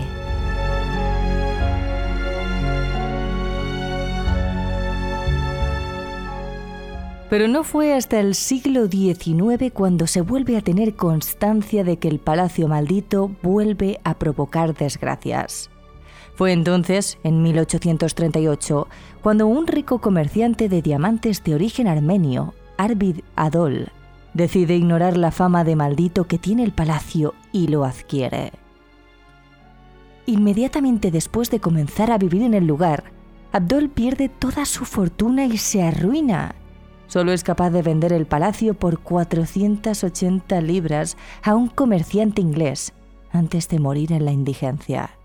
Pero 7.30 7.48
no 7.48 7.64
fue 7.64 7.94
hasta 7.94 8.20
el 8.20 8.36
siglo 8.36 8.88
XIX 8.88 9.72
cuando 9.74 10.06
se 10.06 10.20
vuelve 10.20 10.58
a 10.58 10.62
tener 10.62 10.96
constancia 10.96 11.86
de 11.86 11.98
que 11.98 12.10
el 12.10 12.20
palacio 12.20 12.68
maldito 12.68 13.32
vuelve 13.42 14.02
a 14.04 14.20
provocar 14.20 14.76
desgracias. 14.76 15.70
Fue 16.36 16.54
entonces, 16.54 17.18
en 17.24 17.42
1838, 17.44 18.88
cuando 19.22 19.48
un 19.48 19.68
rico 19.68 20.00
comerciante 20.00 20.70
de 20.70 20.82
diamantes 20.82 21.44
de 21.44 21.56
origen 21.56 21.88
armenio, 21.88 22.54
Arvid 22.78 23.20
Adol, 23.36 23.90
decide 24.34 24.76
ignorar 24.76 25.18
la 25.18 25.32
fama 25.32 25.64
de 25.64 25.76
maldito 25.76 26.24
que 26.26 26.38
tiene 26.38 26.64
el 26.64 26.72
palacio 26.72 27.34
y 27.52 27.68
lo 27.68 27.84
adquiere. 27.84 28.54
Inmediatamente 30.26 31.12
después 31.12 31.50
de 31.52 31.60
comenzar 31.60 32.12
a 32.12 32.18
vivir 32.18 32.42
en 32.44 32.54
el 32.54 32.66
lugar, 32.66 33.04
Abdol 33.52 33.90
pierde 33.90 34.30
toda 34.30 34.66
su 34.66 34.86
fortuna 34.86 35.46
y 35.46 35.58
se 35.58 35.84
arruina. 35.84 36.56
Solo 37.08 37.34
es 37.34 37.44
capaz 37.44 37.72
de 37.72 37.82
vender 37.82 38.14
el 38.14 38.26
palacio 38.26 38.74
por 38.74 39.00
480 39.00 40.62
libras 40.62 41.18
a 41.44 41.56
un 41.56 41.68
comerciante 41.68 42.42
inglés 42.42 42.94
antes 43.34 43.68
de 43.68 43.80
morir 43.80 44.14
en 44.14 44.24
la 44.24 44.32
indigencia. 44.32 45.18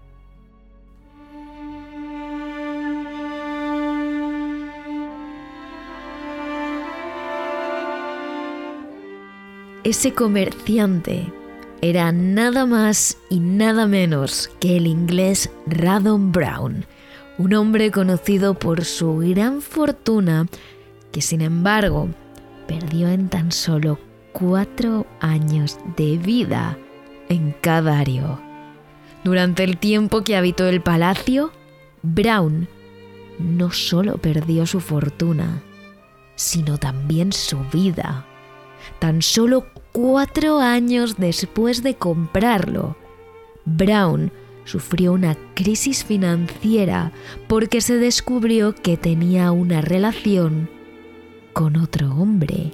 Ese 9.87 10.14
comerciante 10.14 11.33
era 11.81 12.11
nada 12.11 12.66
más 12.66 13.19
y 13.31 13.38
nada 13.38 13.87
menos 13.87 14.50
que 14.59 14.78
el 14.78 14.88
inglés 14.88 15.49
Radon 15.64 16.33
Brown, 16.33 16.85
un 17.38 17.55
hombre 17.55 17.93
conocido 17.93 18.55
por 18.55 18.85
su 18.85 19.19
gran 19.19 19.62
fortuna 19.62 20.49
que 21.12 21.23
sin 21.23 21.40
embargo 21.40 22.09
perdió 22.66 23.09
en 23.11 23.28
tan 23.28 23.52
solo 23.52 24.00
cuatro 24.33 25.07
años 25.21 25.78
de 25.97 26.19
vida 26.19 26.76
en 27.28 27.52
Cadario. 27.52 28.40
Durante 29.23 29.62
el 29.62 29.78
tiempo 29.78 30.25
que 30.25 30.35
habitó 30.35 30.66
el 30.66 30.81
palacio, 30.81 31.52
Brown 32.02 32.66
no 33.38 33.71
solo 33.71 34.19
perdió 34.19 34.66
su 34.66 34.81
fortuna, 34.81 35.62
sino 36.35 36.76
también 36.76 37.33
su 37.33 37.61
vida. 37.73 38.26
Tan 38.99 39.23
solo 39.23 39.66
cuatro 39.93 40.61
años 40.61 41.16
después 41.16 41.83
de 41.83 41.95
comprarlo, 41.95 42.97
Brown 43.64 44.31
sufrió 44.64 45.12
una 45.12 45.37
crisis 45.55 46.05
financiera 46.05 47.12
porque 47.49 47.81
se 47.81 47.97
descubrió 47.97 48.75
que 48.75 48.97
tenía 48.97 49.52
una 49.52 49.81
relación 49.81 50.69
con 51.52 51.76
otro 51.76 52.12
hombre. 52.14 52.73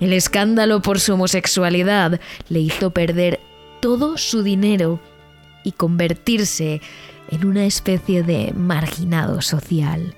El 0.00 0.12
escándalo 0.12 0.80
por 0.80 1.00
su 1.00 1.14
homosexualidad 1.14 2.20
le 2.48 2.60
hizo 2.60 2.90
perder 2.90 3.40
todo 3.80 4.16
su 4.16 4.42
dinero 4.42 5.00
y 5.64 5.72
convertirse 5.72 6.80
en 7.30 7.44
una 7.44 7.66
especie 7.66 8.22
de 8.22 8.52
marginado 8.56 9.42
social. 9.42 10.14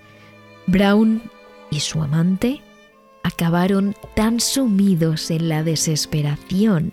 Brown 0.67 1.23
y 1.71 1.81
su 1.81 2.03
amante 2.03 2.62
acabaron 3.31 3.95
tan 4.15 4.41
sumidos 4.41 5.31
en 5.31 5.49
la 5.49 5.63
desesperación 5.63 6.93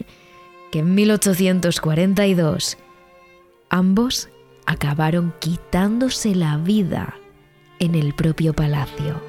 que 0.72 0.80
en 0.80 0.96
1842 0.96 2.78
ambos 3.70 4.30
acabaron 4.66 5.34
quitándose 5.40 6.36
la 6.36 6.58
vida 6.58 7.16
en 7.80 7.96
el 7.96 8.14
propio 8.14 8.54
palacio. 8.54 9.22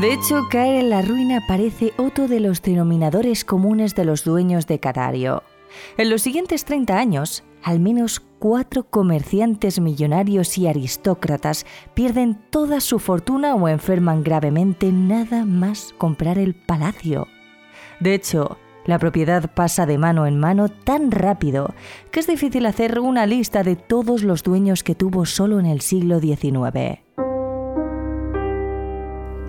De 0.00 0.12
hecho, 0.12 0.46
caer 0.50 0.76
en 0.76 0.90
la 0.90 1.00
ruina 1.00 1.42
parece 1.46 1.92
otro 1.96 2.28
de 2.28 2.40
los 2.40 2.60
denominadores 2.60 3.44
comunes 3.44 3.94
de 3.94 4.04
los 4.04 4.24
dueños 4.24 4.66
de 4.66 4.78
Cadario. 4.78 5.42
En 5.96 6.10
los 6.10 6.22
siguientes 6.22 6.64
30 6.66 6.98
años, 6.98 7.44
al 7.62 7.80
menos 7.80 8.20
cuatro 8.38 8.84
comerciantes 8.84 9.80
millonarios 9.80 10.58
y 10.58 10.66
aristócratas 10.66 11.66
pierden 11.94 12.38
toda 12.50 12.80
su 12.80 12.98
fortuna 12.98 13.54
o 13.54 13.68
enferman 13.68 14.22
gravemente 14.22 14.92
nada 14.92 15.44
más 15.44 15.94
comprar 15.98 16.38
el 16.38 16.54
palacio. 16.54 17.28
De 18.00 18.14
hecho, 18.14 18.58
la 18.86 18.98
propiedad 18.98 19.52
pasa 19.52 19.84
de 19.84 19.98
mano 19.98 20.26
en 20.26 20.38
mano 20.38 20.68
tan 20.68 21.10
rápido 21.10 21.74
que 22.12 22.20
es 22.20 22.26
difícil 22.26 22.66
hacer 22.66 23.00
una 23.00 23.26
lista 23.26 23.62
de 23.62 23.74
todos 23.74 24.22
los 24.22 24.42
dueños 24.42 24.82
que 24.82 24.94
tuvo 24.94 25.26
solo 25.26 25.58
en 25.58 25.66
el 25.66 25.80
siglo 25.80 26.20
XIX. 26.20 27.00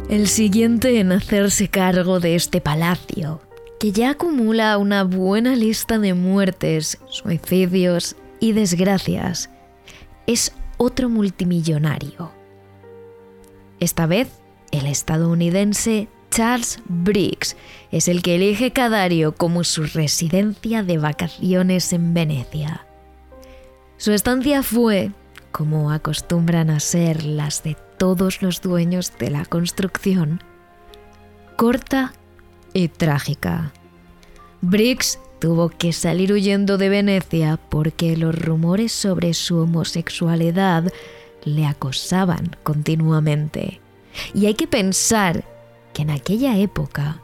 El 0.09 0.27
siguiente 0.27 0.99
en 0.99 1.11
hacerse 1.11 1.67
cargo 1.67 2.19
de 2.19 2.35
este 2.35 2.61
palacio, 2.61 3.41
que 3.79 3.91
ya 3.91 4.11
acumula 4.11 4.77
una 4.77 5.03
buena 5.03 5.55
lista 5.55 5.99
de 5.99 6.13
muertes, 6.13 6.97
suicidios 7.07 8.15
y 8.39 8.53
desgracias, 8.53 9.49
es 10.25 10.53
otro 10.77 11.09
multimillonario. 11.09 12.31
Esta 13.79 14.05
vez, 14.05 14.29
el 14.71 14.87
estadounidense 14.87 16.07
Charles 16.29 16.79
Briggs 16.87 17.55
es 17.91 18.07
el 18.07 18.21
que 18.21 18.35
elige 18.35 18.71
Cadario 18.71 19.33
como 19.33 19.63
su 19.63 19.83
residencia 19.83 20.83
de 20.83 20.97
vacaciones 20.97 21.93
en 21.93 22.13
Venecia. 22.13 22.85
Su 23.97 24.11
estancia 24.11 24.61
fue, 24.61 25.11
como 25.51 25.91
acostumbran 25.91 26.69
a 26.69 26.79
ser 26.79 27.23
las 27.23 27.63
de 27.63 27.75
todos 27.97 28.41
los 28.41 28.61
dueños 28.61 29.13
de 29.17 29.31
la 29.31 29.45
construcción, 29.45 30.43
corta 31.55 32.13
y 32.73 32.89
trágica. 32.89 33.71
Briggs 34.61 35.19
tuvo 35.39 35.69
que 35.69 35.93
salir 35.93 36.31
huyendo 36.33 36.77
de 36.77 36.89
Venecia 36.89 37.59
porque 37.69 38.17
los 38.17 38.37
rumores 38.37 38.91
sobre 38.91 39.33
su 39.33 39.59
homosexualidad 39.59 40.91
le 41.43 41.65
acosaban 41.65 42.55
continuamente. 42.63 43.79
Y 44.33 44.47
hay 44.47 44.55
que 44.55 44.67
pensar 44.67 45.43
que 45.93 46.01
en 46.01 46.09
aquella 46.09 46.57
época 46.57 47.21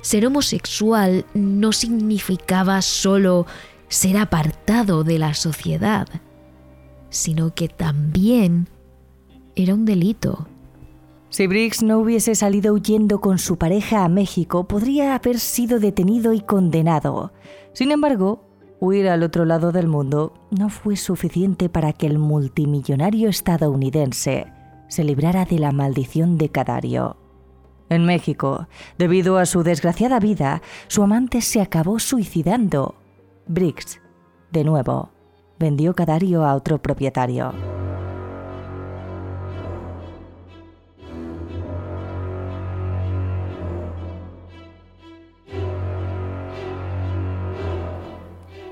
ser 0.00 0.26
homosexual 0.26 1.24
no 1.34 1.72
significaba 1.72 2.82
solo 2.82 3.46
ser 3.88 4.16
apartado 4.16 5.04
de 5.04 5.18
la 5.18 5.34
sociedad, 5.34 6.08
sino 7.10 7.54
que 7.54 7.68
también 7.68 8.68
era 9.54 9.74
un 9.74 9.84
delito. 9.84 10.48
Si 11.28 11.46
Briggs 11.46 11.82
no 11.82 11.98
hubiese 11.98 12.34
salido 12.34 12.72
huyendo 12.72 13.20
con 13.20 13.38
su 13.38 13.56
pareja 13.56 14.04
a 14.04 14.08
México, 14.08 14.64
podría 14.68 15.14
haber 15.14 15.38
sido 15.38 15.80
detenido 15.80 16.32
y 16.32 16.40
condenado. 16.40 17.32
Sin 17.72 17.90
embargo, 17.90 18.44
huir 18.80 19.08
al 19.08 19.22
otro 19.22 19.44
lado 19.44 19.72
del 19.72 19.88
mundo 19.88 20.34
no 20.50 20.68
fue 20.68 20.96
suficiente 20.96 21.68
para 21.68 21.92
que 21.92 22.06
el 22.06 22.18
multimillonario 22.18 23.28
estadounidense 23.28 24.46
se 24.88 25.04
librara 25.04 25.44
de 25.44 25.58
la 25.58 25.72
maldición 25.72 26.38
de 26.38 26.48
Cadario. 26.48 27.16
En 27.88 28.04
México, 28.04 28.68
debido 28.98 29.38
a 29.38 29.46
su 29.46 29.62
desgraciada 29.62 30.20
vida, 30.20 30.62
su 30.88 31.02
amante 31.02 31.40
se 31.40 31.60
acabó 31.60 31.98
suicidando. 31.98 32.94
Briggs, 33.46 34.00
de 34.52 34.64
nuevo, 34.64 35.10
vendió 35.58 35.94
Cadario 35.94 36.44
a 36.44 36.54
otro 36.54 36.80
propietario. 36.80 37.52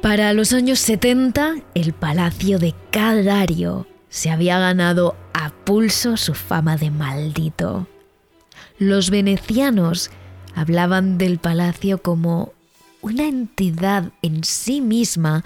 Para 0.04 0.34
los 0.34 0.52
años 0.52 0.80
70, 0.80 1.62
el 1.74 1.94
Palacio 1.94 2.58
de 2.58 2.74
Cadario 2.90 3.86
se 4.10 4.28
había 4.30 4.58
ganado 4.58 5.16
a 5.32 5.48
pulso 5.48 6.18
su 6.18 6.34
fama 6.34 6.76
de 6.76 6.90
maldito. 6.90 7.86
Los 8.78 9.08
venecianos 9.08 10.10
hablaban 10.54 11.16
del 11.16 11.38
palacio 11.38 12.02
como 12.02 12.52
una 13.00 13.26
entidad 13.26 14.12
en 14.20 14.44
sí 14.44 14.82
misma 14.82 15.42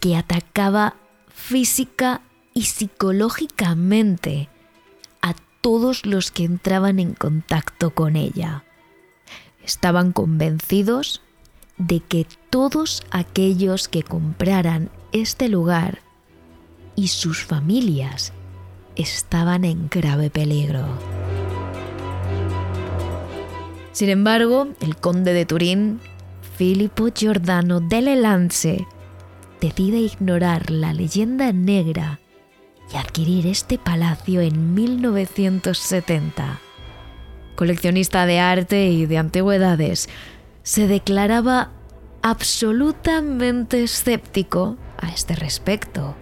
que 0.00 0.16
atacaba 0.16 0.96
física 1.34 2.20
y 2.52 2.64
psicológicamente 2.64 4.50
a 5.22 5.32
todos 5.62 6.04
los 6.04 6.30
que 6.30 6.44
entraban 6.44 6.98
en 6.98 7.14
contacto 7.14 7.94
con 7.94 8.16
ella. 8.16 8.64
Estaban 9.64 10.12
convencidos 10.12 11.22
de 11.78 12.00
que 12.00 12.26
todos 12.50 13.02
aquellos 13.10 13.88
que 13.88 14.02
compraran 14.02 14.90
este 15.12 15.48
lugar 15.48 16.00
y 16.96 17.08
sus 17.08 17.44
familias 17.44 18.32
estaban 18.96 19.64
en 19.64 19.88
grave 19.88 20.30
peligro. 20.30 20.86
Sin 23.92 24.08
embargo, 24.08 24.68
el 24.80 24.96
conde 24.96 25.32
de 25.32 25.46
Turín, 25.46 26.00
Filippo 26.56 27.08
Giordano 27.14 27.80
delle 27.80 28.16
Lance, 28.16 28.86
decide 29.60 29.98
ignorar 29.98 30.70
la 30.70 30.92
leyenda 30.92 31.52
negra 31.52 32.18
y 32.92 32.96
adquirir 32.96 33.46
este 33.46 33.78
palacio 33.78 34.40
en 34.40 34.74
1970. 34.74 36.60
Coleccionista 37.54 38.26
de 38.26 38.40
arte 38.40 38.88
y 38.88 39.06
de 39.06 39.18
antigüedades, 39.18 40.08
se 40.64 40.88
declaraba 40.88 41.70
absolutamente 42.22 43.84
escéptico 43.84 44.76
a 44.98 45.10
este 45.10 45.36
respecto. 45.36 46.16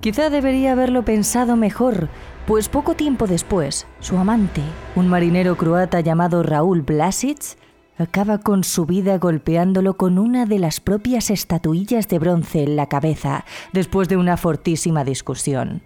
Quizá 0.00 0.28
debería 0.28 0.72
haberlo 0.72 1.04
pensado 1.04 1.56
mejor, 1.56 2.08
pues 2.46 2.68
poco 2.68 2.94
tiempo 2.94 3.26
después, 3.26 3.86
su 4.00 4.18
amante, 4.18 4.60
un 4.96 5.08
marinero 5.08 5.56
croata 5.56 6.00
llamado 6.00 6.42
Raúl 6.42 6.82
Blasic, 6.82 7.56
acaba 7.96 8.38
con 8.38 8.64
su 8.64 8.86
vida 8.86 9.18
golpeándolo 9.18 9.96
con 9.96 10.18
una 10.18 10.46
de 10.46 10.58
las 10.58 10.80
propias 10.80 11.30
estatuillas 11.30 12.08
de 12.08 12.18
bronce 12.18 12.64
en 12.64 12.74
la 12.74 12.88
cabeza, 12.88 13.44
después 13.72 14.08
de 14.08 14.16
una 14.16 14.36
fortísima 14.36 15.04
discusión. 15.04 15.80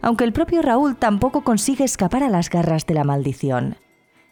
Aunque 0.00 0.24
el 0.24 0.32
propio 0.32 0.62
Raúl 0.62 0.96
tampoco 0.96 1.44
consigue 1.44 1.84
escapar 1.84 2.22
a 2.22 2.30
las 2.30 2.48
garras 2.48 2.86
de 2.86 2.94
la 2.94 3.04
maldición. 3.04 3.76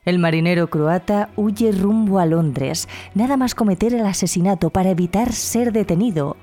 El 0.04 0.18
marinero 0.18 0.68
croata 0.68 1.30
huye 1.36 1.70
rumbo 1.70 2.18
a 2.18 2.26
Londres, 2.26 2.88
nada 3.14 3.36
más 3.36 3.54
cometer 3.54 3.94
el 3.94 4.04
asesinato 4.04 4.70
para 4.70 4.90
evitar 4.90 5.32
ser 5.32 5.70
detenido. 5.72 6.36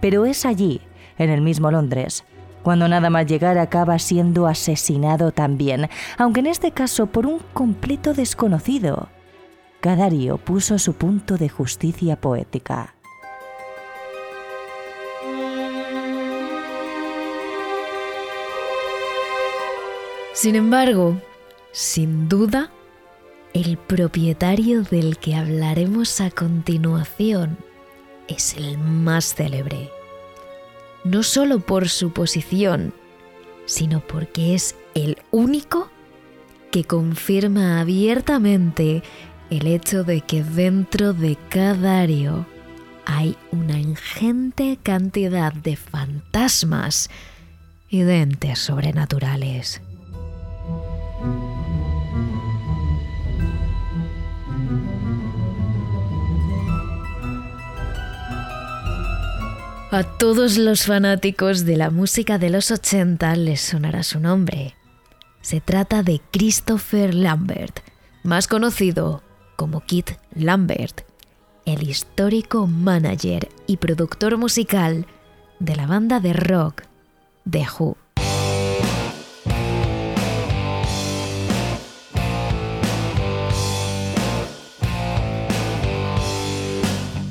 Pero 0.00 0.26
es 0.26 0.44
allí, 0.44 0.80
en 1.16 1.30
el 1.30 1.40
mismo 1.40 1.70
Londres, 1.70 2.24
cuando 2.64 2.88
nada 2.88 3.08
más 3.08 3.26
llegar 3.26 3.58
acaba 3.58 4.00
siendo 4.00 4.48
asesinado 4.48 5.30
también, 5.30 5.88
aunque 6.18 6.40
en 6.40 6.48
este 6.48 6.72
caso 6.72 7.06
por 7.06 7.28
un 7.28 7.38
completo 7.52 8.12
desconocido. 8.12 9.08
Cadario 9.78 10.38
puso 10.38 10.76
su 10.80 10.94
punto 10.94 11.36
de 11.38 11.48
justicia 11.48 12.20
poética. 12.20 12.96
Sin 20.32 20.56
embargo, 20.56 21.16
sin 21.70 22.28
duda, 22.28 22.72
el 23.56 23.76
propietario 23.76 24.82
del 24.82 25.18
que 25.18 25.34
hablaremos 25.34 26.20
a 26.20 26.30
continuación 26.30 27.58
es 28.28 28.54
el 28.56 28.78
más 28.78 29.34
célebre 29.34 29.90
no 31.06 31.22
solo 31.22 31.60
por 31.60 31.88
su 31.88 32.12
posición, 32.12 32.92
sino 33.64 34.00
porque 34.00 34.54
es 34.54 34.74
el 34.94 35.18
único 35.30 35.88
que 36.72 36.84
confirma 36.84 37.80
abiertamente 37.80 39.02
el 39.50 39.68
hecho 39.68 40.02
de 40.02 40.20
que 40.20 40.42
dentro 40.42 41.12
de 41.12 41.36
cada 41.48 42.00
área 42.00 42.46
hay 43.04 43.36
una 43.52 43.78
ingente 43.78 44.78
cantidad 44.82 45.52
de 45.52 45.76
fantasmas 45.76 47.08
y 47.88 48.00
de 48.00 48.22
entes 48.22 48.58
sobrenaturales. 48.58 49.80
A 59.92 60.02
todos 60.02 60.58
los 60.58 60.84
fanáticos 60.84 61.64
de 61.64 61.76
la 61.76 61.90
música 61.90 62.38
de 62.38 62.50
los 62.50 62.72
80 62.72 63.36
les 63.36 63.60
sonará 63.60 64.02
su 64.02 64.18
nombre. 64.18 64.74
Se 65.42 65.60
trata 65.60 66.02
de 66.02 66.20
Christopher 66.32 67.14
Lambert, 67.14 67.78
más 68.24 68.48
conocido 68.48 69.22
como 69.54 69.82
Kit 69.82 70.10
Lambert, 70.34 71.02
el 71.66 71.88
histórico 71.88 72.66
manager 72.66 73.48
y 73.68 73.76
productor 73.76 74.36
musical 74.38 75.06
de 75.60 75.76
la 75.76 75.86
banda 75.86 76.18
de 76.18 76.32
rock 76.32 76.82
The 77.48 77.64
Who. 77.78 77.96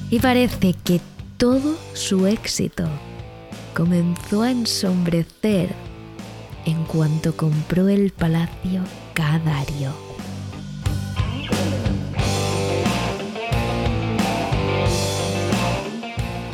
Y 0.09 0.19
parece 0.19 0.73
que 0.73 1.01
todo 1.37 1.75
su 1.93 2.27
éxito 2.27 2.85
comenzó 3.73 4.43
a 4.43 4.51
ensombrecer 4.51 5.69
en 6.65 6.83
cuanto 6.85 7.35
compró 7.35 7.89
el 7.89 8.11
palacio 8.11 8.81
Cadario. 9.13 9.91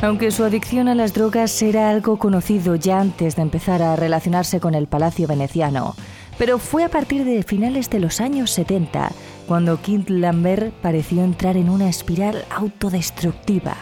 Aunque 0.02 0.32
su 0.32 0.42
adicción 0.42 0.88
a 0.88 0.96
las 0.96 1.14
drogas 1.14 1.62
era 1.62 1.88
algo 1.88 2.18
conocido 2.18 2.74
ya 2.74 3.00
antes 3.00 3.36
de 3.36 3.42
empezar 3.42 3.82
a 3.82 3.94
relacionarse 3.94 4.58
con 4.58 4.74
el 4.74 4.88
palacio 4.88 5.28
veneciano, 5.28 5.94
pero 6.38 6.58
fue 6.58 6.82
a 6.82 6.88
partir 6.88 7.24
de 7.24 7.44
finales 7.44 7.88
de 7.88 8.00
los 8.00 8.20
años 8.20 8.50
70 8.50 9.12
cuando 9.46 9.80
Kint 9.80 10.10
Lambert 10.10 10.72
pareció 10.82 11.22
entrar 11.22 11.56
en 11.56 11.70
una 11.70 11.88
espiral 11.88 12.44
autodestructiva 12.50 13.76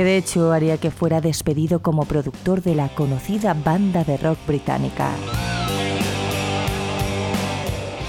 que 0.00 0.04
de 0.04 0.16
hecho 0.16 0.50
haría 0.50 0.78
que 0.78 0.90
fuera 0.90 1.20
despedido 1.20 1.82
como 1.82 2.06
productor 2.06 2.62
de 2.62 2.74
la 2.74 2.88
conocida 2.88 3.52
banda 3.52 4.02
de 4.02 4.16
rock 4.16 4.38
británica. 4.46 5.10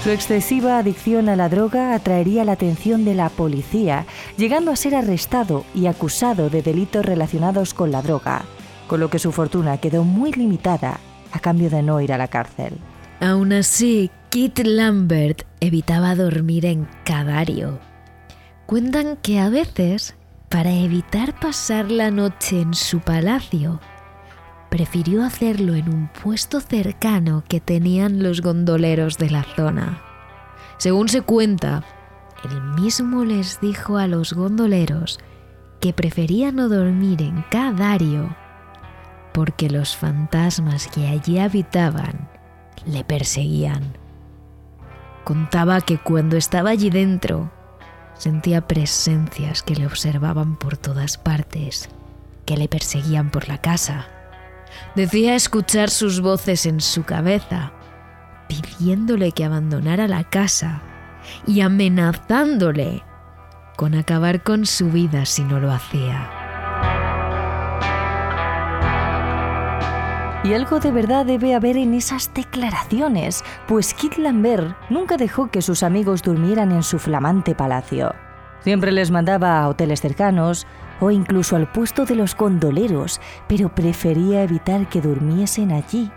Su 0.02 0.08
excesiva 0.08 0.78
adicción 0.78 1.28
a 1.28 1.36
la 1.36 1.50
droga 1.50 1.94
atraería 1.94 2.46
la 2.46 2.52
atención 2.52 3.04
de 3.04 3.12
la 3.12 3.28
policía, 3.28 4.06
llegando 4.38 4.70
a 4.70 4.76
ser 4.76 4.94
arrestado 4.94 5.66
y 5.74 5.84
acusado 5.84 6.48
de 6.48 6.62
delitos 6.62 7.04
relacionados 7.04 7.74
con 7.74 7.92
la 7.92 8.00
droga, 8.00 8.40
con 8.86 8.98
lo 8.98 9.10
que 9.10 9.18
su 9.18 9.30
fortuna 9.30 9.76
quedó 9.76 10.02
muy 10.02 10.32
limitada 10.32 10.98
a 11.30 11.40
cambio 11.40 11.68
de 11.68 11.82
no 11.82 12.00
ir 12.00 12.14
a 12.14 12.16
la 12.16 12.28
cárcel. 12.28 12.72
Aún 13.20 13.52
así, 13.52 14.10
Kit 14.30 14.60
Lambert 14.60 15.42
evitaba 15.60 16.14
dormir 16.14 16.64
en 16.64 16.88
Cadario. 17.04 17.80
Cuentan 18.64 19.18
que 19.18 19.40
a 19.40 19.50
veces 19.50 20.16
para 20.52 20.70
evitar 20.70 21.34
pasar 21.40 21.90
la 21.90 22.10
noche 22.10 22.60
en 22.60 22.74
su 22.74 23.00
palacio, 23.00 23.80
prefirió 24.68 25.24
hacerlo 25.24 25.74
en 25.74 25.88
un 25.88 26.08
puesto 26.08 26.60
cercano 26.60 27.42
que 27.48 27.58
tenían 27.58 28.22
los 28.22 28.42
gondoleros 28.42 29.16
de 29.16 29.30
la 29.30 29.44
zona. 29.44 30.02
Según 30.76 31.08
se 31.08 31.22
cuenta, 31.22 31.82
él 32.44 32.60
mismo 32.82 33.24
les 33.24 33.60
dijo 33.62 33.96
a 33.96 34.06
los 34.06 34.34
gondoleros 34.34 35.20
que 35.80 35.94
prefería 35.94 36.52
no 36.52 36.68
dormir 36.68 37.22
en 37.22 37.42
Cadario 37.50 38.36
porque 39.32 39.70
los 39.70 39.96
fantasmas 39.96 40.86
que 40.86 41.08
allí 41.08 41.38
habitaban 41.38 42.28
le 42.84 43.04
perseguían. 43.04 43.96
Contaba 45.24 45.80
que 45.80 45.96
cuando 45.96 46.36
estaba 46.36 46.70
allí 46.70 46.90
dentro, 46.90 47.50
Sentía 48.22 48.68
presencias 48.68 49.64
que 49.64 49.74
le 49.74 49.84
observaban 49.84 50.54
por 50.54 50.76
todas 50.76 51.18
partes, 51.18 51.88
que 52.46 52.56
le 52.56 52.68
perseguían 52.68 53.32
por 53.32 53.48
la 53.48 53.58
casa. 53.58 54.06
Decía 54.94 55.34
escuchar 55.34 55.90
sus 55.90 56.20
voces 56.20 56.64
en 56.66 56.80
su 56.80 57.02
cabeza, 57.02 57.72
pidiéndole 58.46 59.32
que 59.32 59.44
abandonara 59.44 60.06
la 60.06 60.22
casa 60.22 60.82
y 61.48 61.62
amenazándole 61.62 63.02
con 63.76 63.96
acabar 63.96 64.44
con 64.44 64.66
su 64.66 64.92
vida 64.92 65.26
si 65.26 65.42
no 65.42 65.58
lo 65.58 65.72
hacía. 65.72 66.41
Y 70.44 70.54
algo 70.54 70.80
de 70.80 70.90
verdad 70.90 71.24
debe 71.24 71.54
haber 71.54 71.76
en 71.76 71.94
esas 71.94 72.34
declaraciones, 72.34 73.44
pues 73.68 73.94
Kit 73.94 74.16
Lambert 74.16 74.76
nunca 74.90 75.16
dejó 75.16 75.48
que 75.48 75.62
sus 75.62 75.84
amigos 75.84 76.22
durmieran 76.22 76.72
en 76.72 76.82
su 76.82 76.98
flamante 76.98 77.54
palacio. 77.54 78.12
Siempre 78.58 78.90
les 78.90 79.12
mandaba 79.12 79.60
a 79.60 79.68
hoteles 79.68 80.00
cercanos 80.00 80.66
o 81.00 81.12
incluso 81.12 81.54
al 81.54 81.70
puesto 81.70 82.06
de 82.06 82.16
los 82.16 82.36
gondoleros, 82.36 83.20
pero 83.46 83.72
prefería 83.72 84.42
evitar 84.42 84.88
que 84.88 85.00
durmiesen 85.00 85.70
allí. 85.70 86.10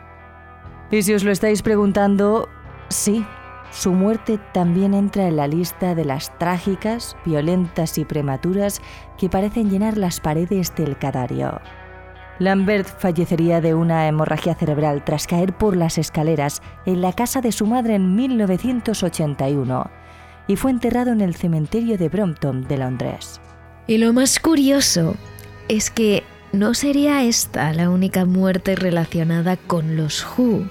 Y 0.89 1.03
si 1.03 1.13
os 1.13 1.23
lo 1.23 1.31
estáis 1.31 1.61
preguntando, 1.61 2.49
sí, 2.89 3.23
su 3.69 3.93
muerte 3.93 4.39
también 4.53 4.95
entra 4.95 5.27
en 5.27 5.35
la 5.35 5.47
lista 5.47 5.93
de 5.93 6.05
las 6.05 6.35
trágicas, 6.39 7.15
violentas 7.25 7.97
y 7.99 8.05
prematuras 8.05 8.81
que 9.19 9.29
parecen 9.29 9.69
llenar 9.69 9.97
las 9.97 10.19
paredes 10.19 10.73
del 10.75 10.97
Cadario. 10.97 11.61
Lambert 12.39 12.87
fallecería 12.99 13.61
de 13.61 13.73
una 13.73 14.07
hemorragia 14.07 14.55
cerebral 14.55 15.03
tras 15.05 15.27
caer 15.27 15.53
por 15.53 15.77
las 15.77 15.97
escaleras 15.97 16.61
en 16.85 17.01
la 17.01 17.13
casa 17.13 17.41
de 17.41 17.51
su 17.51 17.65
madre 17.65 17.95
en 17.95 18.15
1981 18.15 19.89
y 20.47 20.55
fue 20.57 20.71
enterrado 20.71 21.11
en 21.11 21.21
el 21.21 21.35
cementerio 21.35 21.97
de 21.97 22.09
Brompton 22.09 22.67
de 22.67 22.77
Londres. 22.77 23.39
Y 23.87 23.97
lo 23.97 24.13
más 24.13 24.39
curioso 24.39 25.15
es 25.69 25.89
que 25.89 26.23
no 26.51 26.73
sería 26.73 27.23
esta 27.23 27.73
la 27.73 27.89
única 27.89 28.25
muerte 28.25 28.75
relacionada 28.75 29.57
con 29.57 29.95
los 29.95 30.25
Hu, 30.37 30.67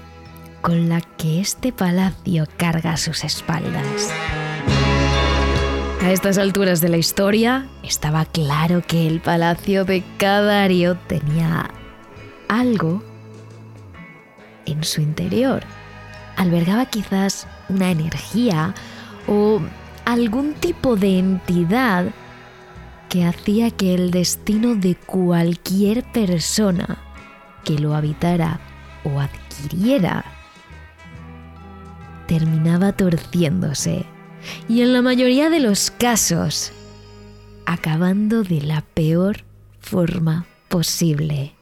con 0.61 0.89
la 0.89 1.01
que 1.01 1.41
este 1.41 1.71
palacio 1.71 2.45
carga 2.57 2.97
sus 2.97 3.23
espaldas. 3.23 4.11
A 6.05 6.11
estas 6.11 6.37
alturas 6.37 6.81
de 6.81 6.89
la 6.89 6.97
historia 6.97 7.65
estaba 7.81 8.25
claro 8.25 8.83
que 8.87 9.07
el 9.07 9.21
palacio 9.21 9.85
de 9.85 10.03
Cadario 10.19 10.99
tenía 11.07 11.71
algo 12.47 13.03
en 14.67 14.83
su 14.83 15.01
interior. 15.01 15.63
Albergaba 16.37 16.85
quizás 16.85 17.47
una 17.69 17.89
energía 17.89 18.75
o 19.25 19.59
algún 20.05 20.53
tipo 20.53 20.95
de 20.95 21.17
entidad 21.17 22.11
que 23.09 23.25
hacía 23.25 23.71
que 23.71 23.95
el 23.95 24.11
destino 24.11 24.75
de 24.75 24.93
cualquier 24.93 26.03
persona 26.03 26.99
que 27.63 27.79
lo 27.79 27.95
habitara 27.95 28.59
o 29.05 29.19
adquiriera 29.19 30.23
terminaba 32.27 32.91
torciéndose 32.91 34.05
y 34.67 34.81
en 34.81 34.93
la 34.93 35.01
mayoría 35.01 35.49
de 35.49 35.59
los 35.59 35.91
casos 35.91 36.71
acabando 37.65 38.43
de 38.43 38.61
la 38.61 38.81
peor 38.81 39.43
forma 39.79 40.45
posible. 40.69 41.53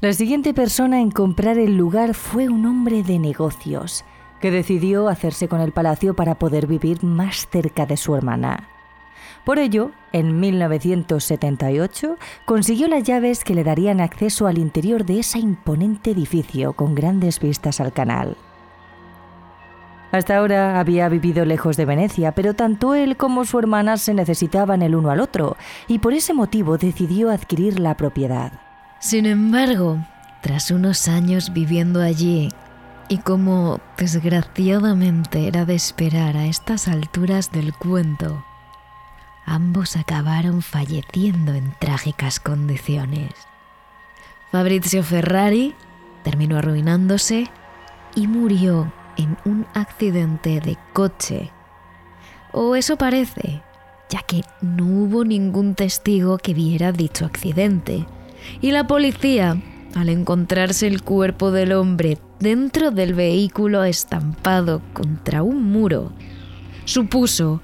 La 0.00 0.12
siguiente 0.12 0.52
persona 0.52 1.00
en 1.00 1.10
comprar 1.10 1.58
el 1.58 1.76
lugar 1.76 2.14
fue 2.14 2.48
un 2.48 2.66
hombre 2.66 3.02
de 3.02 3.18
negocios 3.18 4.04
que 4.40 4.50
decidió 4.50 5.08
hacerse 5.08 5.48
con 5.48 5.60
el 5.60 5.72
palacio 5.72 6.14
para 6.14 6.38
poder 6.38 6.66
vivir 6.66 7.02
más 7.02 7.48
cerca 7.50 7.86
de 7.86 7.96
su 7.96 8.14
hermana. 8.14 8.68
Por 9.46 9.58
ello, 9.58 9.90
en 10.12 10.40
1978 10.40 12.16
consiguió 12.44 12.88
las 12.88 13.04
llaves 13.04 13.44
que 13.44 13.54
le 13.54 13.64
darían 13.64 14.00
acceso 14.00 14.46
al 14.46 14.58
interior 14.58 15.04
de 15.04 15.20
ese 15.20 15.38
imponente 15.38 16.10
edificio 16.10 16.72
con 16.74 16.94
grandes 16.94 17.40
vistas 17.40 17.80
al 17.80 17.92
canal. 17.92 18.36
Hasta 20.14 20.36
ahora 20.36 20.78
había 20.78 21.08
vivido 21.08 21.44
lejos 21.44 21.76
de 21.76 21.86
Venecia, 21.86 22.30
pero 22.30 22.54
tanto 22.54 22.94
él 22.94 23.16
como 23.16 23.44
su 23.44 23.58
hermana 23.58 23.96
se 23.96 24.14
necesitaban 24.14 24.80
el 24.82 24.94
uno 24.94 25.10
al 25.10 25.18
otro, 25.18 25.56
y 25.88 25.98
por 25.98 26.14
ese 26.14 26.32
motivo 26.32 26.78
decidió 26.78 27.32
adquirir 27.32 27.80
la 27.80 27.96
propiedad. 27.96 28.52
Sin 29.00 29.26
embargo, 29.26 29.98
tras 30.40 30.70
unos 30.70 31.08
años 31.08 31.52
viviendo 31.52 32.00
allí, 32.00 32.48
y 33.08 33.18
como 33.18 33.80
desgraciadamente 33.98 35.48
era 35.48 35.64
de 35.64 35.74
esperar 35.74 36.36
a 36.36 36.46
estas 36.46 36.86
alturas 36.86 37.50
del 37.50 37.74
cuento, 37.74 38.44
ambos 39.46 39.96
acabaron 39.96 40.62
falleciendo 40.62 41.54
en 41.54 41.74
trágicas 41.80 42.38
condiciones. 42.38 43.32
Fabrizio 44.52 45.02
Ferrari 45.02 45.74
terminó 46.22 46.58
arruinándose 46.58 47.50
y 48.14 48.28
murió 48.28 48.92
en 49.16 49.36
un 49.44 49.66
accidente 49.74 50.60
de 50.60 50.76
coche. 50.92 51.50
O 52.52 52.76
eso 52.76 52.96
parece, 52.96 53.62
ya 54.08 54.20
que 54.22 54.42
no 54.60 54.86
hubo 54.86 55.24
ningún 55.24 55.74
testigo 55.74 56.38
que 56.38 56.54
viera 56.54 56.92
dicho 56.92 57.24
accidente 57.24 58.06
y 58.60 58.70
la 58.70 58.86
policía, 58.86 59.60
al 59.94 60.08
encontrarse 60.08 60.86
el 60.86 61.02
cuerpo 61.02 61.50
del 61.50 61.72
hombre 61.72 62.18
dentro 62.40 62.90
del 62.90 63.14
vehículo 63.14 63.84
estampado 63.84 64.82
contra 64.92 65.42
un 65.42 65.70
muro, 65.70 66.12
supuso 66.84 67.60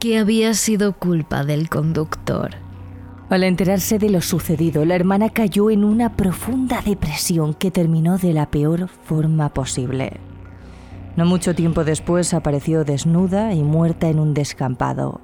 que 0.00 0.18
había 0.18 0.54
sido 0.54 0.92
culpa 0.92 1.44
del 1.44 1.68
conductor. 1.68 2.65
Al 3.28 3.42
enterarse 3.42 3.98
de 3.98 4.08
lo 4.08 4.20
sucedido, 4.20 4.84
la 4.84 4.94
hermana 4.94 5.30
cayó 5.30 5.68
en 5.70 5.82
una 5.82 6.14
profunda 6.14 6.80
depresión 6.80 7.54
que 7.54 7.72
terminó 7.72 8.18
de 8.18 8.32
la 8.32 8.52
peor 8.52 8.86
forma 8.86 9.48
posible. 9.48 10.20
No 11.16 11.26
mucho 11.26 11.52
tiempo 11.52 11.82
después 11.82 12.32
apareció 12.34 12.84
desnuda 12.84 13.52
y 13.52 13.64
muerta 13.64 14.08
en 14.08 14.20
un 14.20 14.32
descampado. 14.32 15.20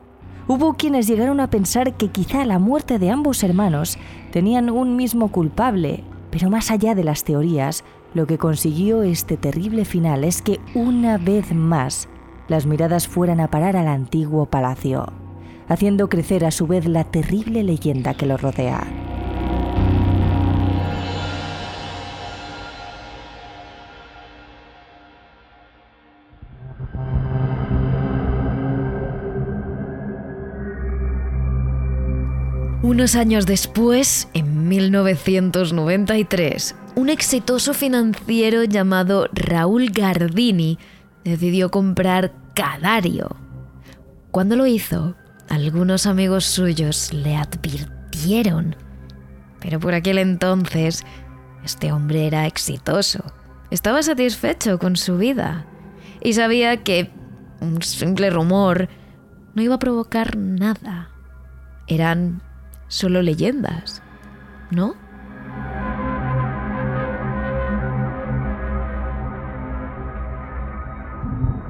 Hubo 0.49 0.75
quienes 0.75 1.07
llegaron 1.07 1.39
a 1.39 1.49
pensar 1.49 1.95
que 1.95 2.09
quizá 2.09 2.45
la 2.45 2.59
muerte 2.59 2.99
de 2.99 3.11
ambos 3.11 3.45
hermanos 3.45 3.99
tenían 4.33 4.69
un 4.69 4.97
mismo 4.97 5.29
culpable, 5.29 6.03
pero 6.33 6.51
más 6.51 6.73
allá 6.73 6.97
de 6.97 7.05
las 7.05 7.23
teorías, 7.23 7.85
lo 8.15 8.27
que 8.27 8.37
consiguió 8.37 9.05
este 9.05 9.37
terrible 9.37 9.85
final 9.85 10.25
es 10.25 10.43
que 10.43 10.59
una 10.75 11.19
vez 11.19 11.55
más 11.55 12.09
las 12.49 12.67
miradas 12.67 13.07
fueran 13.07 13.39
a 13.39 13.49
parar 13.49 13.77
al 13.77 13.87
antiguo 13.87 14.47
palacio, 14.47 15.13
haciendo 15.69 16.09
crecer 16.09 16.45
a 16.45 16.51
su 16.51 16.67
vez 16.67 16.87
la 16.87 17.05
terrible 17.05 17.63
leyenda 17.63 18.15
que 18.15 18.27
lo 18.27 18.37
rodea. 18.37 18.85
Unos 32.83 33.15
años 33.17 33.47
después, 33.47 34.29
en 34.35 34.69
1993, 34.69 36.75
un 36.95 37.09
exitoso 37.09 37.75
financiero 37.75 38.65
llamado 38.65 39.29
Raúl 39.33 39.91
Gardini 39.91 40.79
decidió 41.25 41.71
comprar 41.71 42.33
Cadario. 42.55 43.37
Cuando 44.31 44.57
lo 44.57 44.67
hizo, 44.67 45.15
algunos 45.53 46.07
amigos 46.07 46.47
suyos 46.47 47.13
le 47.13 47.37
advirtieron. 47.37 48.75
Pero 49.61 49.79
por 49.81 49.93
aquel 49.93 50.17
entonces, 50.17 51.05
este 51.63 51.93
hombre 51.93 52.27
era 52.27 52.47
exitoso. 52.47 53.23
Estaba 53.71 54.03
satisfecho 54.03 54.79
con 54.79 54.97
su 54.97 55.19
vida 55.19 55.67
y 56.23 56.33
sabía 56.33 56.83
que 56.83 57.11
un 57.61 57.83
simple 57.83 58.31
rumor 58.31 58.89
no 59.55 59.61
iba 59.61 59.75
a 59.75 59.79
provocar 59.79 60.39
nada. 60.39 61.11
Eran 61.87 62.41
solo 62.89 63.21
leyendas, 63.21 64.03
¿no? 64.71 64.95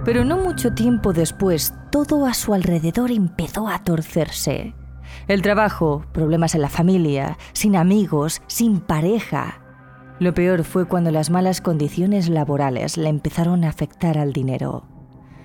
Pero 0.04 0.24
no 0.24 0.36
mucho 0.36 0.72
tiempo 0.72 1.12
después, 1.12 1.74
todo 1.90 2.26
a 2.26 2.34
su 2.34 2.54
alrededor 2.54 3.12
empezó 3.12 3.68
a 3.68 3.84
torcerse. 3.84 4.74
El 5.28 5.42
trabajo, 5.42 6.04
problemas 6.12 6.56
en 6.56 6.62
la 6.62 6.68
familia, 6.68 7.38
sin 7.52 7.76
amigos, 7.76 8.42
sin 8.48 8.80
pareja. 8.80 9.60
Lo 10.18 10.34
peor 10.34 10.64
fue 10.64 10.86
cuando 10.86 11.12
las 11.12 11.30
malas 11.30 11.60
condiciones 11.60 12.28
laborales 12.28 12.96
le 12.96 13.08
empezaron 13.08 13.62
a 13.62 13.68
afectar 13.68 14.18
al 14.18 14.32
dinero. 14.32 14.84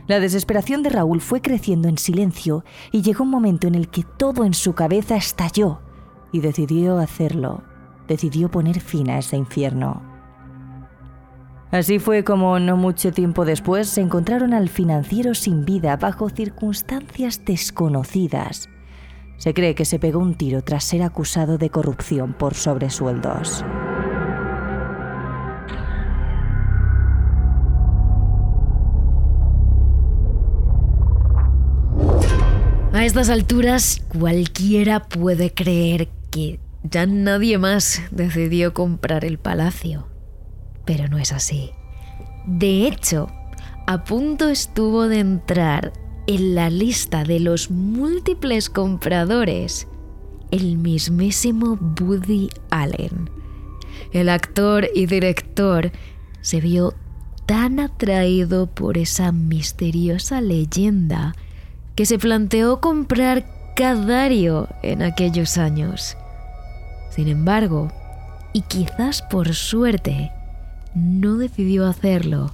La 0.08 0.20
desesperación 0.20 0.82
de 0.84 0.90
Raúl 0.90 1.22
fue 1.22 1.42
creciendo 1.42 1.88
en 1.88 1.98
silencio 1.98 2.64
y 2.92 3.02
llegó 3.04 3.26
un 3.26 3.30
momento 3.30 3.68
en 3.68 3.76
el 3.76 3.90
que 3.90 4.04
todo 4.18 4.44
en 4.44 4.54
su 4.54 4.74
cabeza 4.74 5.18
estalló 5.18 5.82
y 6.32 6.40
decidió 6.40 6.98
hacerlo. 6.98 7.64
Decidió 8.08 8.50
poner 8.50 8.80
fin 8.80 9.10
a 9.10 9.20
ese 9.20 9.36
infierno. 9.36 10.02
Así 11.72 12.00
fue 12.00 12.24
como 12.24 12.60
no 12.60 12.78
mucho 12.78 13.12
tiempo 13.12 13.44
después 13.44 13.90
se 13.90 14.00
encontraron 14.00 14.54
al 14.54 14.70
financiero 14.70 15.36
sin 15.36 15.66
vida 15.66 15.98
bajo 15.98 16.30
circunstancias 16.30 17.42
desconocidas. 17.44 18.70
Se 19.38 19.54
cree 19.54 19.76
que 19.76 19.84
se 19.84 20.00
pegó 20.00 20.20
un 20.20 20.36
tiro 20.36 20.64
tras 20.64 20.86
ser 20.86 21.04
acusado 21.04 21.58
de 21.58 21.70
corrupción 21.70 22.34
por 22.34 22.56
sobresueldos. 22.56 23.66
A 32.94 33.06
estas 33.06 33.30
alturas 33.30 34.02
cualquiera 34.08 35.02
puede 35.02 35.54
creer 35.54 36.08
que 36.32 36.60
ya 36.84 37.06
nadie 37.06 37.58
más 37.58 38.02
decidió 38.12 38.74
comprar 38.74 39.26
el 39.26 39.38
palacio. 39.38 40.08
Pero 40.88 41.08
no 41.08 41.20
es 41.20 41.32
así. 41.32 41.70
De 42.48 42.88
hecho, 42.88 43.30
a 43.86 44.04
punto 44.04 44.50
estuvo 44.50 45.08
de 45.08 45.20
entrar 45.20 45.94
en 46.26 46.56
la 46.56 46.72
lista 46.72 47.24
de 47.24 47.40
los 47.40 47.70
múltiples 47.70 48.70
compradores 48.70 49.88
el 50.52 50.78
mismísimo 50.78 51.78
Woody 52.00 52.50
Allen. 52.70 53.30
El 54.12 54.30
actor 54.30 54.88
y 54.96 55.06
director 55.06 55.92
se 56.42 56.62
vio 56.62 56.94
tan 57.46 57.80
atraído 57.80 58.68
por 58.68 58.98
esa 58.98 59.32
misteriosa 59.32 60.42
leyenda 60.42 61.36
que 61.96 62.06
se 62.06 62.18
planteó 62.18 62.80
comprar 62.80 63.46
Cadario 63.76 64.68
en 64.82 65.04
aquellos 65.04 65.58
años. 65.58 66.18
Sin 67.12 67.28
embargo, 67.28 67.92
y 68.52 68.62
quizás 68.62 69.22
por 69.22 69.54
suerte, 69.54 70.32
no 70.98 71.38
decidió 71.38 71.88
hacerlo 71.88 72.52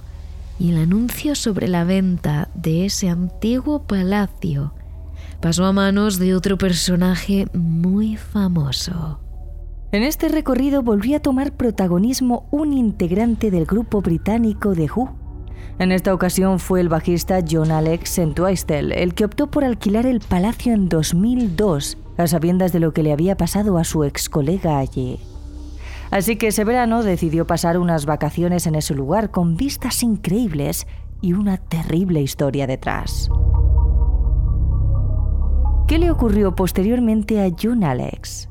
y 0.58 0.70
el 0.70 0.78
anuncio 0.78 1.34
sobre 1.34 1.68
la 1.68 1.84
venta 1.84 2.48
de 2.54 2.86
ese 2.86 3.08
antiguo 3.08 3.82
palacio 3.82 4.72
pasó 5.40 5.64
a 5.64 5.72
manos 5.72 6.18
de 6.18 6.34
otro 6.34 6.56
personaje 6.56 7.46
muy 7.52 8.16
famoso. 8.16 9.20
En 9.92 10.02
este 10.02 10.28
recorrido 10.28 10.82
volvió 10.82 11.16
a 11.16 11.20
tomar 11.20 11.52
protagonismo 11.52 12.48
un 12.50 12.72
integrante 12.72 13.50
del 13.50 13.64
grupo 13.64 14.00
británico 14.00 14.74
The 14.74 14.88
Who. 14.94 15.16
En 15.78 15.92
esta 15.92 16.14
ocasión 16.14 16.58
fue 16.58 16.80
el 16.80 16.88
bajista 16.88 17.40
John 17.48 17.70
Alex 17.70 18.18
Entwistle 18.18 19.02
el 19.02 19.14
que 19.14 19.24
optó 19.24 19.50
por 19.50 19.64
alquilar 19.64 20.06
el 20.06 20.20
palacio 20.20 20.72
en 20.72 20.88
2002, 20.88 21.98
a 22.16 22.26
sabiendas 22.26 22.72
de 22.72 22.80
lo 22.80 22.92
que 22.92 23.02
le 23.02 23.12
había 23.12 23.36
pasado 23.36 23.78
a 23.78 23.84
su 23.84 24.04
ex 24.04 24.28
colega 24.28 24.78
allí. 24.78 25.18
Así 26.14 26.36
que 26.36 26.46
ese 26.46 26.62
verano 26.62 27.02
decidió 27.02 27.44
pasar 27.44 27.76
unas 27.76 28.06
vacaciones 28.06 28.68
en 28.68 28.76
ese 28.76 28.94
lugar 28.94 29.32
con 29.32 29.56
vistas 29.56 30.04
increíbles 30.04 30.86
y 31.20 31.32
una 31.32 31.56
terrible 31.56 32.22
historia 32.22 32.68
detrás. 32.68 33.28
¿Qué 35.88 35.98
le 35.98 36.12
ocurrió 36.12 36.54
posteriormente 36.54 37.44
a 37.44 37.50
John 37.60 37.82
Alex? 37.82 38.48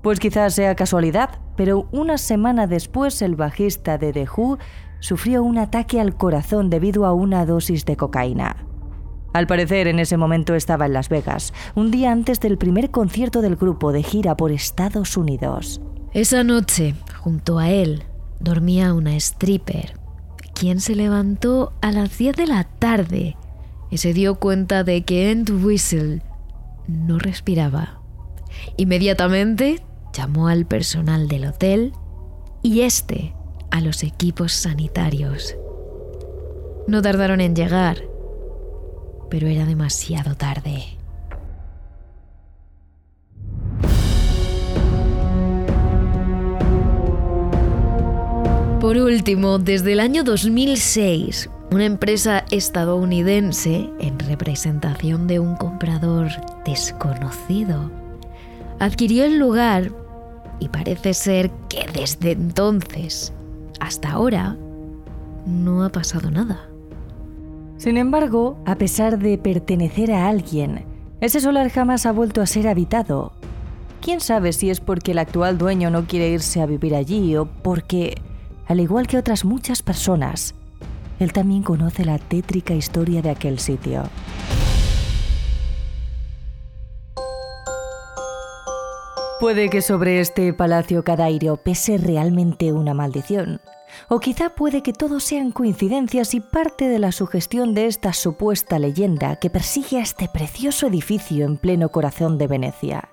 Pues 0.00 0.20
quizás 0.20 0.54
sea 0.54 0.74
casualidad, 0.74 1.38
pero 1.54 1.86
una 1.92 2.16
semana 2.16 2.66
después 2.66 3.20
el 3.20 3.36
bajista 3.36 3.98
de 3.98 4.14
The 4.14 4.26
Who 4.34 4.56
sufrió 5.00 5.42
un 5.42 5.58
ataque 5.58 6.00
al 6.00 6.16
corazón 6.16 6.70
debido 6.70 7.04
a 7.04 7.12
una 7.12 7.44
dosis 7.44 7.84
de 7.84 7.94
cocaína. 7.94 8.64
Al 9.34 9.46
parecer 9.46 9.86
en 9.86 9.98
ese 9.98 10.16
momento 10.16 10.54
estaba 10.54 10.86
en 10.86 10.94
Las 10.94 11.10
Vegas, 11.10 11.52
un 11.74 11.90
día 11.90 12.10
antes 12.10 12.40
del 12.40 12.56
primer 12.56 12.90
concierto 12.90 13.42
del 13.42 13.56
grupo 13.56 13.92
de 13.92 14.02
gira 14.02 14.34
por 14.34 14.50
Estados 14.50 15.18
Unidos. 15.18 15.82
Esa 16.14 16.44
noche, 16.44 16.94
junto 17.22 17.58
a 17.58 17.70
él, 17.70 18.02
dormía 18.38 18.92
una 18.92 19.16
stripper, 19.16 19.94
quien 20.54 20.80
se 20.80 20.94
levantó 20.94 21.72
a 21.80 21.90
las 21.90 22.18
10 22.18 22.36
de 22.36 22.46
la 22.46 22.64
tarde 22.64 23.36
y 23.90 23.96
se 23.96 24.12
dio 24.12 24.34
cuenta 24.34 24.84
de 24.84 25.04
que 25.04 25.30
End 25.30 25.48
Whistle 25.64 26.20
no 26.86 27.18
respiraba. 27.18 28.02
Inmediatamente 28.76 29.82
llamó 30.12 30.48
al 30.48 30.66
personal 30.66 31.28
del 31.28 31.46
hotel 31.46 31.92
y 32.60 32.82
este 32.82 33.34
a 33.70 33.80
los 33.80 34.02
equipos 34.02 34.52
sanitarios. 34.52 35.56
No 36.86 37.00
tardaron 37.00 37.40
en 37.40 37.56
llegar, 37.56 38.02
pero 39.30 39.46
era 39.46 39.64
demasiado 39.64 40.34
tarde. 40.34 40.98
Por 48.92 49.00
último, 49.00 49.58
desde 49.58 49.94
el 49.94 50.00
año 50.00 50.22
2006, 50.22 51.48
una 51.70 51.86
empresa 51.86 52.44
estadounidense, 52.50 53.88
en 53.98 54.18
representación 54.18 55.26
de 55.26 55.38
un 55.38 55.56
comprador 55.56 56.28
desconocido, 56.66 57.90
adquirió 58.80 59.24
el 59.24 59.38
lugar 59.38 59.90
y 60.60 60.68
parece 60.68 61.14
ser 61.14 61.50
que 61.70 61.86
desde 61.94 62.32
entonces 62.32 63.32
hasta 63.80 64.10
ahora 64.10 64.58
no 65.46 65.84
ha 65.84 65.88
pasado 65.88 66.30
nada. 66.30 66.68
Sin 67.78 67.96
embargo, 67.96 68.62
a 68.66 68.74
pesar 68.74 69.18
de 69.18 69.38
pertenecer 69.38 70.12
a 70.12 70.28
alguien, 70.28 70.84
ese 71.22 71.40
solar 71.40 71.70
jamás 71.70 72.04
ha 72.04 72.12
vuelto 72.12 72.42
a 72.42 72.46
ser 72.46 72.68
habitado. 72.68 73.32
¿Quién 74.02 74.20
sabe 74.20 74.52
si 74.52 74.68
es 74.68 74.80
porque 74.80 75.12
el 75.12 75.18
actual 75.18 75.56
dueño 75.56 75.88
no 75.88 76.04
quiere 76.04 76.28
irse 76.28 76.60
a 76.60 76.66
vivir 76.66 76.94
allí 76.94 77.34
o 77.36 77.46
porque, 77.46 78.16
al 78.66 78.80
igual 78.80 79.06
que 79.06 79.18
otras 79.18 79.44
muchas 79.44 79.82
personas, 79.82 80.54
él 81.18 81.32
también 81.32 81.62
conoce 81.62 82.04
la 82.04 82.18
tétrica 82.18 82.74
historia 82.74 83.22
de 83.22 83.30
aquel 83.30 83.58
sitio? 83.58 84.04
Puede 89.40 89.70
que 89.70 89.82
sobre 89.82 90.20
este 90.20 90.52
palacio 90.52 91.02
Cadairo 91.02 91.56
pese 91.56 91.98
realmente 91.98 92.72
una 92.72 92.94
maldición. 92.94 93.60
O 94.08 94.20
quizá 94.20 94.50
puede 94.50 94.82
que 94.82 94.92
todo 94.92 95.20
sean 95.20 95.50
coincidencias 95.50 96.34
y 96.34 96.40
parte 96.40 96.88
de 96.88 96.98
la 96.98 97.12
sugestión 97.12 97.74
de 97.74 97.86
esta 97.86 98.12
supuesta 98.12 98.78
leyenda 98.78 99.36
que 99.36 99.50
persigue 99.50 99.98
a 99.98 100.02
este 100.02 100.28
precioso 100.28 100.86
edificio 100.86 101.44
en 101.44 101.56
pleno 101.56 101.90
corazón 101.90 102.38
de 102.38 102.46
Venecia. 102.46 103.08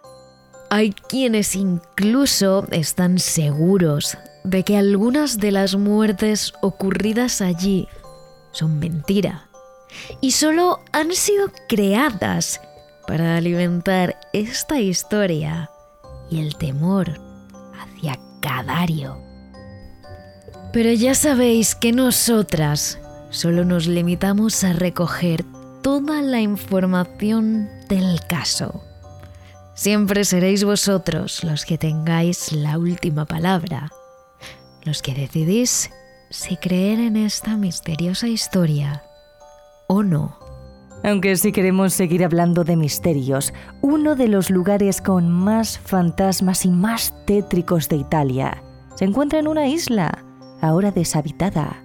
Hay 0.70 0.92
quienes 0.92 1.56
incluso 1.56 2.66
están 2.72 3.18
seguros 3.18 4.16
de 4.44 4.64
que 4.64 4.78
algunas 4.78 5.38
de 5.38 5.52
las 5.52 5.76
muertes 5.76 6.54
ocurridas 6.62 7.42
allí 7.42 7.88
son 8.52 8.80
mentira 8.80 9.50
y 10.22 10.32
solo 10.32 10.80
han 10.92 11.14
sido 11.14 11.52
creadas 11.68 12.62
para 13.08 13.38
alimentar 13.38 14.20
esta 14.34 14.80
historia 14.80 15.70
y 16.30 16.40
el 16.40 16.56
temor 16.56 17.20
hacia 17.74 18.20
Cadario. 18.42 19.18
Pero 20.72 20.92
ya 20.92 21.16
sabéis 21.16 21.74
que 21.74 21.92
nosotras 21.92 23.00
solo 23.32 23.66
nos 23.66 23.88
limitamos 23.88 24.64
a 24.64 24.74
recoger 24.74 25.44
toda 25.82 26.22
la 26.22 26.42
información 26.42 27.70
del 27.88 28.20
caso. 28.28 28.84
Siempre 29.74 30.26
seréis 30.26 30.64
vosotros 30.64 31.44
los 31.44 31.66
que 31.66 31.78
tengáis 31.78 32.52
la 32.52 32.78
última 32.78 33.26
palabra, 33.26 33.92
los 34.84 35.02
que 35.02 35.14
decidís 35.14 35.92
si 36.30 36.58
creer 36.58 37.00
en 37.00 37.18
esta 37.18 37.58
misteriosa 37.58 38.28
historia 38.28 39.04
o 39.88 40.04
no. 40.04 40.38
Aunque 41.04 41.36
si 41.38 41.52
queremos 41.52 41.94
seguir 41.94 42.26
hablando 42.26 42.64
de 42.64 42.76
misterios, 42.76 43.54
uno 43.82 44.16
de 44.16 44.28
los 44.28 44.50
lugares 44.50 45.02
con 45.02 45.30
más 45.30 45.80
fantasmas 45.80 46.66
y 46.66 46.72
más 46.72 47.14
tétricos 47.26 47.88
de 47.88 47.96
Italia 47.96 48.64
se 48.96 49.06
encuentra 49.06 49.40
en 49.40 49.48
una 49.48 49.68
isla, 49.68 50.26
ahora 50.62 50.92
deshabitada, 50.92 51.84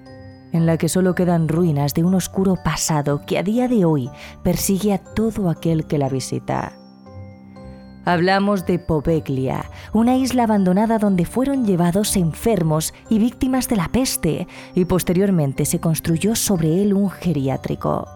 en 0.52 0.66
la 0.66 0.76
que 0.78 0.88
solo 0.88 1.14
quedan 1.14 1.48
ruinas 1.48 1.94
de 1.94 2.02
un 2.02 2.14
oscuro 2.14 2.56
pasado 2.56 3.22
que 3.24 3.38
a 3.38 3.44
día 3.44 3.68
de 3.68 3.84
hoy 3.84 4.10
persigue 4.42 4.92
a 4.92 4.98
todo 4.98 5.48
aquel 5.48 5.86
que 5.86 5.98
la 5.98 6.08
visita. 6.08 6.76
Hablamos 8.04 8.66
de 8.66 8.78
Poveglia, 8.78 9.70
una 9.92 10.16
isla 10.16 10.44
abandonada 10.44 10.98
donde 10.98 11.24
fueron 11.24 11.64
llevados 11.64 12.16
enfermos 12.16 12.92
y 13.08 13.18
víctimas 13.18 13.68
de 13.68 13.76
la 13.76 13.88
peste, 13.88 14.46
y 14.74 14.84
posteriormente 14.84 15.64
se 15.64 15.80
construyó 15.80 16.36
sobre 16.36 16.82
él 16.82 16.94
un 16.94 17.10
geriátrico 17.10 18.06